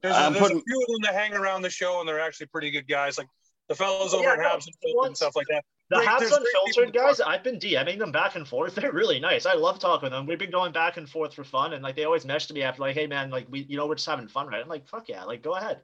[0.02, 2.08] There's, a, I'm there's putting- a few of them that hang around the show, and
[2.08, 3.18] they're actually pretty good guys.
[3.18, 3.28] Like
[3.68, 5.64] the fellows over Yeah, at no, Habs and Filth and stuff like that.
[5.90, 8.74] The Great- Habs there's Unfiltered guys, I've been DMing them back and forth.
[8.76, 9.44] They're really nice.
[9.46, 10.26] I love talking with them.
[10.26, 12.80] We've been going back and forth for fun, and like they always message me after,
[12.82, 15.08] like, "Hey man, like we, you know, we're just having fun, right?" I'm like, "Fuck
[15.08, 15.80] yeah, like go ahead."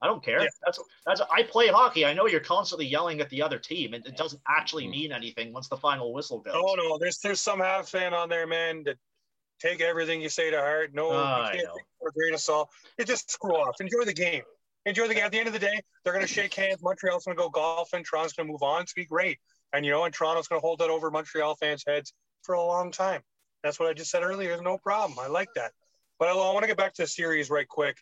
[0.00, 0.40] I don't care.
[0.42, 0.48] Yeah.
[0.64, 1.20] That's that's.
[1.32, 2.06] I play hockey.
[2.06, 4.90] I know you're constantly yelling at the other team, and it doesn't actually Mm.
[4.90, 6.54] mean anything once the final whistle goes.
[6.56, 8.96] Oh no, there's there's some Habs fan on there, man, that
[9.60, 10.94] take everything you say to heart.
[10.94, 12.70] No, oh, I you can't it for a grain of salt.
[12.98, 13.80] You just screw off.
[13.80, 14.42] Enjoy the game.
[14.86, 15.24] Enjoy the game.
[15.24, 16.82] At the end of the day, they're gonna shake hands.
[16.82, 18.04] Montreal's gonna go golfing.
[18.04, 18.82] Toronto's gonna move on.
[18.82, 19.38] It's gonna be great.
[19.72, 22.90] And you know, and Toronto's gonna hold that over Montreal fans' heads for a long
[22.90, 23.22] time.
[23.62, 24.50] That's what I just said earlier.
[24.50, 25.18] There's no problem.
[25.18, 25.72] I like that.
[26.18, 27.96] But I, I want to get back to the series right quick.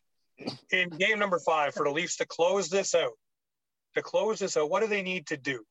[0.70, 3.12] In game number five, for the Leafs to close this out,
[3.94, 5.64] to close this out, what do they need to do?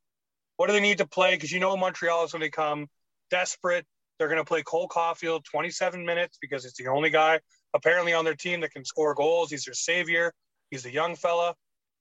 [0.57, 1.35] What do they need to play?
[1.35, 2.87] Because you know Montreal is going to come
[3.29, 3.85] desperate.
[4.17, 7.39] They're going to play Cole Caufield 27 minutes because it's the only guy
[7.73, 9.51] apparently on their team that can score goals.
[9.51, 10.33] He's their savior.
[10.71, 11.53] He's a young fella.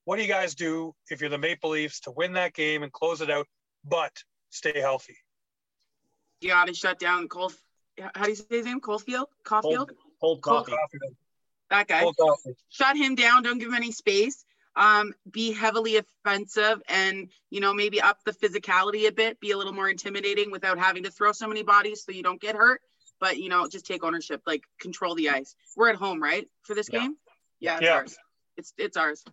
[0.05, 2.93] What do you guys do if you're the Maple Leafs to win that game and
[2.93, 3.47] close it out,
[3.85, 4.13] but
[4.51, 5.17] stay healthy?
[6.41, 7.53] You got to shut down Cole.
[8.15, 8.81] How do you say his name?
[8.81, 9.29] Colefield?
[9.45, 9.63] Caufield?
[9.63, 9.91] Hold,
[10.21, 10.65] hold Cole.
[10.65, 11.15] Caufield.
[11.71, 12.03] That guy.
[12.03, 12.55] Cole Caufield.
[12.69, 13.43] shut him down.
[13.43, 14.45] Don't give him any space.
[14.77, 19.39] Um, be heavily offensive and you know maybe up the physicality a bit.
[19.41, 22.41] Be a little more intimidating without having to throw so many bodies so you don't
[22.41, 22.81] get hurt.
[23.21, 24.43] But you know, just take ownership.
[24.47, 25.55] Like control the ice.
[25.77, 27.01] We're at home, right, for this Yeah.
[27.01, 27.17] game?
[27.61, 27.95] Yeah, it's Yeah.
[27.95, 28.17] ours.
[28.57, 29.25] It's it's ours.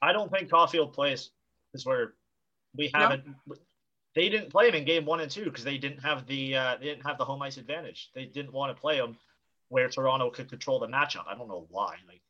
[0.00, 1.30] I don't think Caufield plays.
[1.74, 2.14] Is where
[2.74, 3.24] we haven't.
[4.14, 6.76] They didn't play him in game one and two because they didn't have the uh,
[6.76, 8.10] they didn't have the home ice advantage.
[8.14, 9.16] They didn't want to play him
[9.68, 11.24] where Toronto could control the matchup.
[11.28, 11.96] I don't know why.
[12.06, 12.22] Like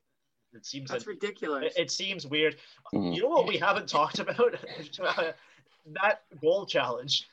[0.54, 1.72] it seems That's that ridiculous.
[1.76, 2.56] it, it seems weird.
[2.94, 3.14] Mhm.
[3.14, 4.54] You know what we haven't talked about?
[5.92, 7.28] that goal challenge.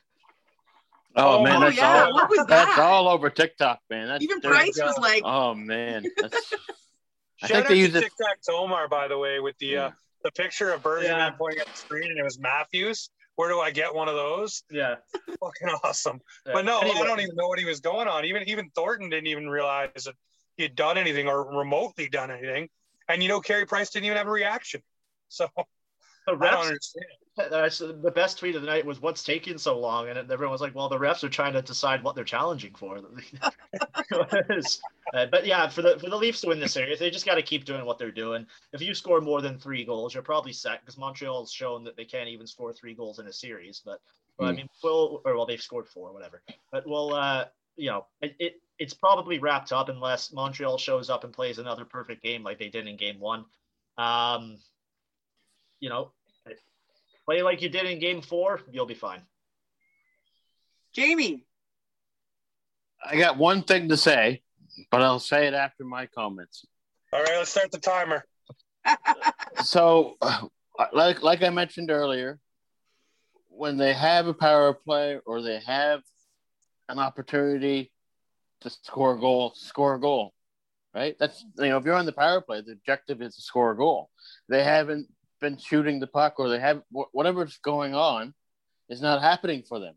[1.18, 2.14] Oh, Oh, man, that's yeah, all.
[2.14, 2.80] what was That's that?
[2.80, 4.08] all over TikTok, man.
[4.10, 4.54] That's Even dirty.
[4.54, 6.54] Price was like, Oh man, that's,
[7.42, 8.02] I Shout think they to use it.
[8.02, 9.92] Tic Tac Tomar, by the way, with the uh,
[10.24, 11.30] the picture of Bergevin Yeah.
[11.32, 13.10] pointing at the screen, and it was Matthews.
[13.36, 14.64] Where do I get one of those?
[14.72, 14.96] Yeah.
[15.40, 16.22] Fucking awesome.
[16.46, 16.54] yeah.
[16.54, 18.26] But no, Anyway, I don't even know what he was going on.
[18.26, 20.16] Even even Thornton didn't even realize that
[20.58, 22.70] he had done anything or remotely done anything.
[23.08, 24.82] And you know, Carey Price didn't even have a reaction.
[25.30, 25.50] So
[26.28, 26.68] the I don't refs.
[26.68, 27.06] understand.
[27.38, 30.74] The best tweet of the night was what's taking so long, and everyone was like,
[30.74, 33.02] "Well, the refs are trying to decide what they're challenging for."
[34.12, 37.36] Uh, but yeah, for the for the Leafs to win this series, they just got
[37.36, 38.46] to keep doing what they're doing.
[38.74, 42.06] If you score more than three goals, you're probably set because Montreal's shown that they
[42.06, 43.82] can't even score three goals in a series.
[43.84, 44.00] But,
[44.38, 44.56] but I Hmm.
[44.56, 46.42] mean, we'll or well, they've scored four, whatever.
[46.72, 47.46] But we'll, uh,
[47.76, 51.86] you know, it, it it's probably wrapped up unless Montreal shows up and plays another
[51.86, 53.46] perfect game like they did in Game One.
[53.98, 54.58] Um,
[55.80, 56.12] you know,
[57.26, 59.22] play like you did in Game Four, you'll be fine.
[60.94, 61.46] Jamie,
[63.04, 64.42] I got one thing to say,
[64.92, 66.66] but I'll say it after my comments.
[67.14, 68.24] All right, let's start the timer.
[69.64, 70.18] So,
[70.92, 72.40] like like I mentioned earlier,
[73.48, 76.02] when they have a power play or they have
[76.90, 77.92] an opportunity
[78.66, 80.34] to score a goal, score a goal,
[80.94, 81.16] right?
[81.20, 83.78] That's you know, if you're on the power play, the objective is to score a
[83.78, 84.10] goal.
[84.50, 85.08] They haven't
[85.40, 88.34] been shooting the puck, or they have whatever's going on
[88.90, 89.96] is not happening for them.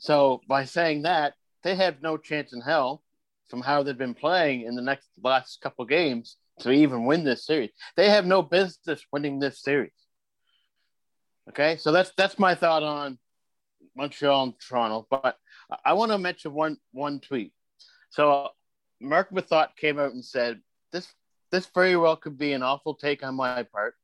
[0.00, 3.02] So by saying that, they have no chance in hell
[3.48, 7.46] from how they've been playing in the next last couple games to even win this
[7.46, 7.70] series.
[7.96, 9.92] They have no business winning this series.
[11.48, 13.18] Okay, so that's that's my thought on
[13.96, 15.06] Montreal and Toronto.
[15.10, 15.36] But
[15.84, 17.52] I- want to mention one one tweet.
[18.10, 18.48] So
[19.00, 20.60] Mark Mathot came out and said
[20.92, 21.12] this
[21.50, 23.94] this very well could be an awful take on my part,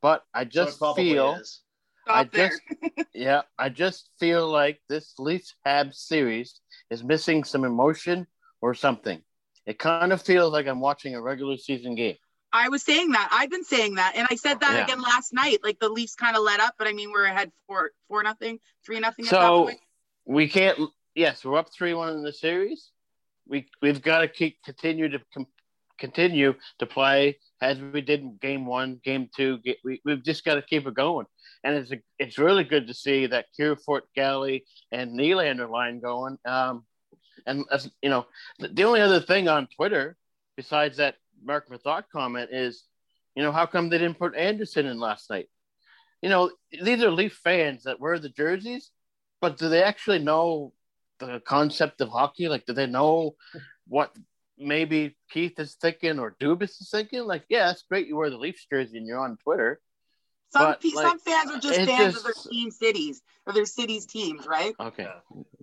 [0.00, 1.60] but I just so feel is.
[2.08, 2.60] I just
[3.14, 6.60] yeah, I just feel like this Leafs Habs series
[6.90, 8.26] is missing some emotion
[8.60, 9.22] or something.
[9.66, 12.16] It kind of feels like I'm watching a regular season game.
[12.52, 13.28] I was saying that.
[13.32, 14.84] I've been saying that, and I said that Yeah.
[14.84, 15.58] again last night.
[15.64, 18.60] Like the Leafs kind of let up, but I mean we're ahead four four nothing,
[18.86, 19.26] three nothing.
[19.26, 19.80] at that So point.
[20.24, 20.78] we can't.
[21.14, 22.90] Yes, we're up three one in the series.
[23.46, 25.46] We we've got to keep continue to com-
[25.98, 29.58] continue to play as we did in game one, game two.
[29.64, 31.26] Ga- we we've just got to keep it going,
[31.62, 36.38] and it's a, it's really good to see that Kerfoot, Galley, and Nylander line going.
[36.44, 36.84] Um,
[37.46, 38.26] and as you know,
[38.58, 40.16] the, the only other thing on Twitter
[40.56, 42.84] besides that Mark Mathot comment is,
[43.34, 45.48] you know, how come they didn't put Anderson in last night?
[46.22, 46.50] You know,
[46.82, 48.90] these are Leaf fans that wear the jerseys,
[49.40, 50.72] but do they actually know
[51.18, 52.48] the concept of hockey?
[52.48, 53.34] Like, do they know
[53.86, 54.14] what
[54.58, 57.24] maybe Keefe is thinking or Dubas is thinking?
[57.24, 59.80] Like, yeah, it's great you wear the Leafs jersey and you're on Twitter.
[60.50, 63.66] some but, pe- like, some fans are just fans of their team cities or their
[63.66, 64.74] cities teams, right?
[64.80, 65.06] Okay,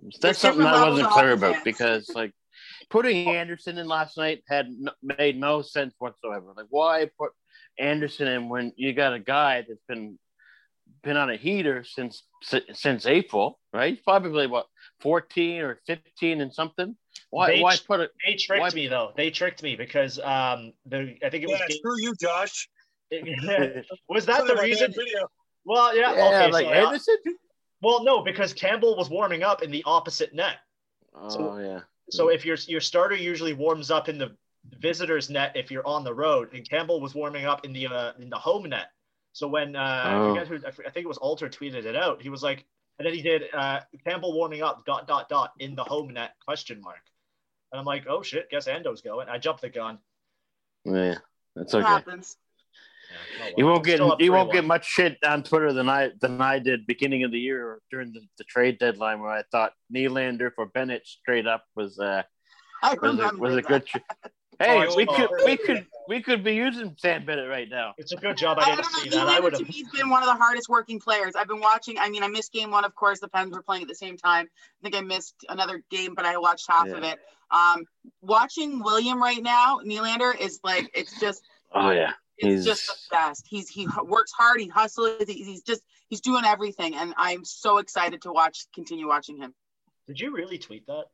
[0.02, 1.64] that's There's something I wasn't clear about fans.
[1.64, 2.32] because like
[2.90, 6.52] putting Anderson in last night had no, made no sense whatsoever.
[6.56, 7.32] Like, why put
[7.78, 10.18] Anderson in when you got a guy that's been
[11.02, 12.22] been on a heater since
[12.72, 13.94] since April, right?
[13.94, 14.66] He's probably what
[15.02, 16.96] fourteen or fifteen and something.
[17.30, 18.10] Why They- why put it?
[18.26, 19.12] They tricked Why- me though.
[19.16, 22.68] They tricked me because um the I think it was Yeah, screw you, Josh.
[23.10, 23.24] game-
[24.08, 24.92] was that the reason?
[24.92, 25.28] Video.
[25.64, 26.14] Well, yeah.
[26.14, 27.16] Yeah, okay, like so, Anderson.
[27.82, 30.56] well, no, because Campbell was warming up in the opposite net.
[31.14, 31.80] Oh yeah.
[32.10, 34.36] So if your your starter usually warms up in the
[34.78, 38.12] visitors net if you're on the road, and Campbell was warming up in the uh,
[38.18, 38.88] in the home net.
[39.32, 40.34] So when uh, Oh.
[40.34, 42.20] I forget who I f- I think it was Alter tweeted it out.
[42.22, 42.64] He was like,
[42.98, 46.32] and then he did uh, Campbell warming up dot dot dot in the home net
[46.44, 47.00] question mark.
[47.72, 49.28] And I'm like, oh shit, guess Ando's going.
[49.28, 49.98] I jumped the gun.
[50.84, 51.16] Yeah,
[51.56, 51.86] that's It okay.
[51.86, 52.36] happens.
[53.10, 53.54] Yeah, oh well.
[53.56, 54.52] You won't get still up you won't 3-1.
[54.52, 57.80] get much shit on Twitter than I than I did beginning of the year or
[57.90, 62.22] during the, the trade deadline where I thought Nylander for Bennett straight up was uh
[62.82, 63.86] I was a, was a good.
[63.86, 63.98] Tr-
[64.58, 67.94] hey, Oh, we could we could we could be using Sam Bennett right now.
[67.98, 69.16] It's a good job I I didn't don't see know.
[69.26, 69.28] that.
[69.28, 69.68] I would to have.
[69.68, 71.34] me has been one of the hardest working players.
[71.36, 71.98] I've been watching.
[71.98, 73.20] I mean, I missed game one, of course.
[73.20, 74.48] The Pens were playing at the same time.
[74.80, 77.18] I think I missed another game, but I watched half of it.
[77.50, 77.84] Um,
[78.20, 81.42] watching William right now, Nylander is like it's just
[81.72, 83.46] Oh yeah, it's He's- just the best.
[83.48, 84.60] He's he works hard.
[84.60, 85.22] He hustles.
[85.28, 89.54] He's just he's doing everything, and I'm so excited to watch continue watching him.
[90.08, 91.04] Did you really tweet that?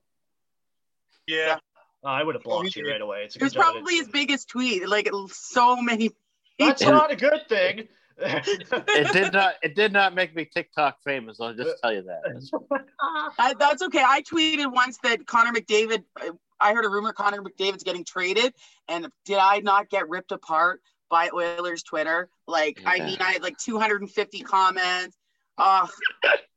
[1.26, 1.58] Yeah.
[2.04, 3.24] Oh, I would have blocked you right away.
[3.24, 4.12] It's a It was good job probably see his it.
[4.12, 4.88] biggest tweet.
[4.88, 6.10] Like so many.
[6.58, 7.88] That's And- not a good thing.
[8.20, 11.40] it did not it did not make me TikTok famous.
[11.40, 12.20] I'll just tell you that.
[12.24, 12.50] That's-
[13.38, 14.02] I, that's okay.
[14.04, 16.02] I tweeted once that Connor McDavid.
[16.20, 16.30] Uh,
[16.60, 18.52] I heard a rumor Connor McDavid's getting traded,
[18.88, 22.28] and did I not get ripped apart by Oilers Twitter?
[22.48, 25.16] Like, I mean, I had like 250 comments.
[25.56, 25.88] Oh,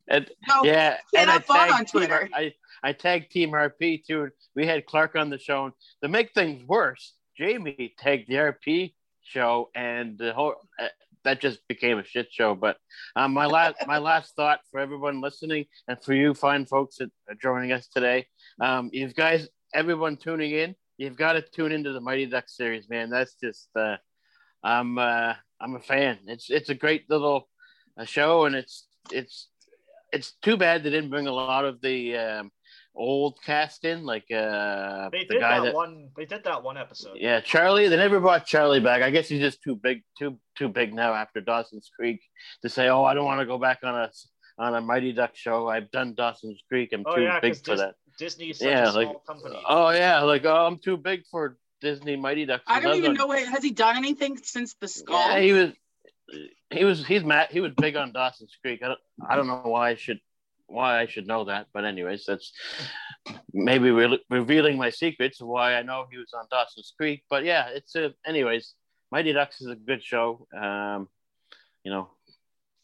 [0.08, 2.14] And no, yeah, and I have fun tagged on Team Twitter.
[2.14, 2.54] R- I
[2.84, 4.30] I tagged Team RP too.
[4.56, 5.66] We had Clark on the show.
[5.66, 5.74] And
[6.04, 10.88] to make things worse, Jamie tagged the RP show, and the whole uh,
[11.24, 12.56] that just became a shit show.
[12.56, 12.78] But
[13.16, 17.12] um, my last my last thought for everyone listening and for you fine folks that
[17.30, 18.28] are joining us today,
[18.60, 22.90] um, you guys, everyone tuning in, you've got to tune into the Mighty Ducks series,
[22.90, 23.10] man.
[23.10, 23.98] That's just uh,
[24.64, 26.20] I'm uh, I'm a fan.
[26.28, 27.48] It's it's a great little
[27.98, 29.48] uh, show, and it's it's
[30.12, 32.52] it's too bad they didn't bring a lot of the um,
[32.96, 36.10] old cast in, like uh, They the did guy that, that, one.
[36.18, 37.18] They did that one episode.
[37.20, 37.88] yeah, Charlie.
[37.88, 39.02] They never brought Charlie back.
[39.02, 42.22] I guess he's just too big, too too big now after Dawson's Creek
[42.64, 44.12] to say, oh, I don't want to go back on a
[44.58, 45.68] on a Mighty Duck show.
[45.70, 46.90] I've done Dawson's Creek.
[46.94, 47.96] I'm Oh too yeah, big because for that.
[48.20, 49.64] Disney is such Yeah, a small like, company.
[49.68, 52.64] Oh yeah, like oh, I'm too big for Disney Mighty Ducks.
[52.68, 53.26] I don't even on- know.
[53.28, 55.18] what- Has he done anything since the skull?
[55.18, 55.72] Yeah, he was.
[56.70, 57.06] He was.
[57.06, 57.48] He's mad.
[57.52, 58.82] He was big on Dawson's Creek.
[58.84, 59.00] I don't.
[59.30, 60.20] I don't know why I should.
[60.72, 62.52] Why I should know that, but anyways, that's
[63.54, 67.24] maybe re- revealing my secrets of why I know he was on Dawson's Creek.
[67.30, 68.14] But yeah, it's a.
[68.26, 68.74] Anyways,
[69.12, 70.48] Mighty Ducks is a good show.
[70.58, 71.10] Um,
[71.84, 72.10] you know,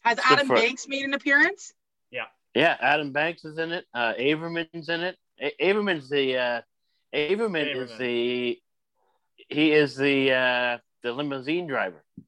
[0.00, 1.72] Has Adam for- Banks made an appearance?
[2.10, 2.24] yeah,
[2.54, 2.76] yeah.
[2.80, 3.86] Adam Banks is in it.
[3.94, 5.16] Uh, Averman's in it.
[5.40, 6.36] A- Averman's the.
[6.36, 6.60] Uh,
[7.14, 8.58] Averman is the.
[9.48, 12.04] He is the uh, the limousine driver.
[12.18, 12.24] So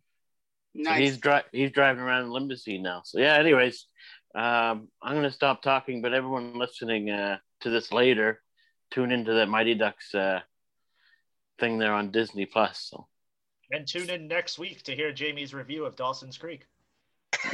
[0.82, 0.98] Nice.
[1.00, 3.02] he's dri- he's driving around in limousine now.
[3.04, 3.34] So yeah.
[3.34, 3.86] Anyways,
[4.34, 8.40] um, I'm gonna stop talking, but everyone listening uh, to this later,
[8.90, 10.40] tune into that Mighty Ducks uh,
[11.58, 12.88] thing there on Disney Plus.
[12.90, 13.06] So
[13.70, 16.66] And tune in next week to hear Jamie's review of Dawson's Creek.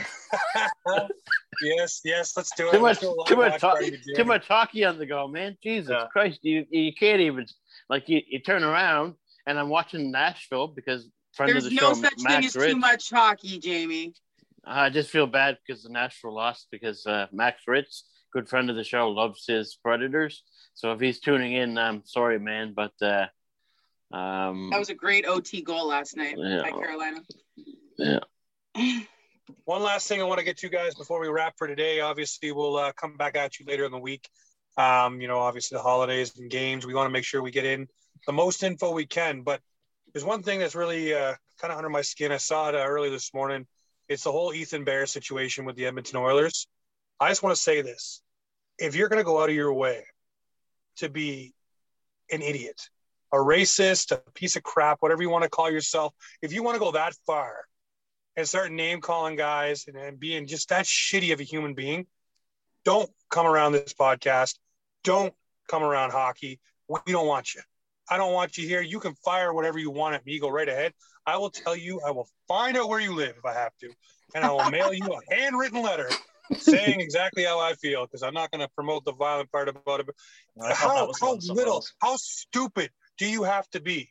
[1.63, 2.73] yes, yes, let's do it.
[2.73, 4.85] too much, Let's do a live too much, watch ho- party with too much hockey
[4.85, 5.57] on the go, man.
[5.63, 6.07] Jesus Yeah.
[6.13, 7.47] Christ, you you can't even
[7.89, 9.15] like you, you turn around
[9.47, 12.57] and I'm watching Nashville because friend There's of the no show, such Max thing as
[12.57, 12.71] Rich.
[12.73, 14.15] too much hockey, Jamie.
[14.67, 18.77] I just feel bad because the Nashville lost because uh, Max Ritz, good friend of
[18.77, 20.43] the show, loves his Predators.
[20.75, 23.27] So if he's tuning in, I'm sorry, man, but uh,
[24.15, 26.63] um, That was a great OT goal last night Yeah.
[26.63, 27.21] by Carolina.
[27.99, 28.19] yeah.
[29.65, 32.01] One last thing I want to get to, you guys, before we wrap for today.
[32.01, 34.29] Obviously, we'll uh, come back at you later in the week.
[34.77, 36.85] Um, you know, obviously the holidays and games.
[36.85, 37.87] We want to make sure we get in
[38.27, 39.43] the most info we can.
[39.43, 39.61] But
[40.13, 42.33] there's one thing that's really uh, kind of under my skin.
[42.33, 43.67] I saw it uh, early this morning.
[44.09, 46.67] It's the whole Ethan Bear situation with the Edmonton Oilers.
[47.19, 48.23] I just want to say this:
[48.79, 50.05] if you're going to go out of your way
[50.97, 51.55] to be
[52.31, 52.81] an idiot,
[53.33, 56.75] a racist, a piece of crap, whatever you want to call yourself, if you want
[56.77, 57.65] to go that far
[58.37, 62.07] and start name calling guys and, and being just that shitty of a human being,
[62.85, 64.57] don't come around this podcast.
[65.03, 65.35] Don't
[65.69, 66.61] come around hockey.
[66.89, 67.63] We don't want you.
[68.09, 68.83] I don't want you here.
[68.83, 70.39] You can fire whatever you want at me.
[70.39, 70.93] Go right ahead.
[71.27, 73.91] I will tell you, I will find out where you live if I have to.
[74.35, 76.09] And I will mail you a handwritten letter
[76.57, 80.01] saying exactly how I feel because I'm not going to promote the violent part about
[80.01, 80.07] it.
[80.61, 81.93] I thought that How, how little, else.
[82.01, 84.11] how stupid do you have to be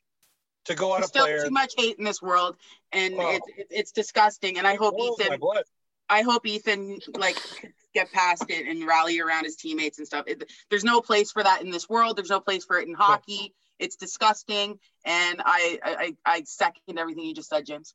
[0.65, 2.57] to go out There's a still too much hate in this world,
[2.91, 3.29] and Oh.
[3.31, 4.57] it's it's it's disgusting.
[4.57, 5.63] And I hope oh, Boils my Ethan.
[6.09, 7.37] I hope Ethan like
[7.93, 10.25] get past it and rally around his teammates and stuff.
[10.27, 12.17] It, there's no place for that in this world.
[12.17, 13.53] There's no place for it in hockey.
[13.79, 17.93] It's disgusting, and I I, I second everything you just said, James.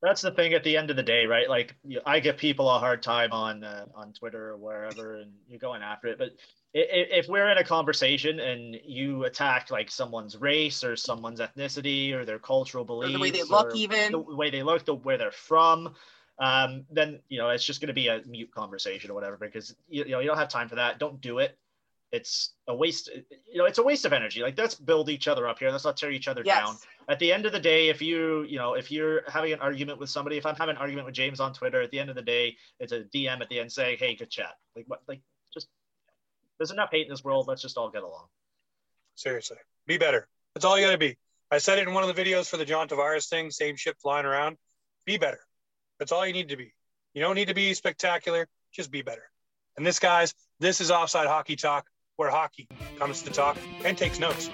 [0.00, 1.48] That's the thing at the end of the day, right?
[1.48, 1.74] Like
[2.06, 5.82] I give people a hard time on uh, on Twitter or wherever, and you're going
[5.82, 6.18] after it.
[6.18, 6.30] But
[6.72, 12.24] if we're in a conversation and you attack like someone's race or someone's ethnicity or
[12.24, 15.18] their cultural beliefs, Or the way they look, even the way they look, the where
[15.18, 15.94] they're from,
[16.38, 19.74] um, then you know it's just going to be a mute conversation or whatever because
[19.88, 21.00] you, you know you don't have time for that.
[21.00, 21.58] Don't do it.
[22.10, 23.10] It's a waste.
[23.50, 24.42] You know, it's a waste of energy.
[24.42, 25.70] Like let's build each other up here.
[25.70, 26.76] Let's not tear each other down
[27.08, 29.98] at the end of the day, if you, you know, if you're having an argument
[29.98, 32.16] with somebody, if I'm having an argument with James on Twitter, at the end of
[32.16, 35.00] the day, it's a DM at the end saying, "Hey, good chat." Like what?
[35.08, 35.68] Like just
[36.58, 37.46] there's enough hate in this world.
[37.48, 38.26] Let's just all get along.
[39.14, 39.56] Seriously,
[39.86, 40.28] be better.
[40.54, 41.16] That's all you got to be.
[41.50, 43.50] I said it in one of the videos for the John Tavares thing.
[43.50, 44.58] Same shit flying around.
[45.06, 45.40] Be better.
[45.98, 46.74] That's all you need to be.
[47.14, 48.48] You don't need to be spectacular.
[48.70, 49.30] Just be better.
[49.78, 51.86] And this, guys, this is Offside Hockey Talk,
[52.18, 54.50] where hockey comes to talk and takes notes.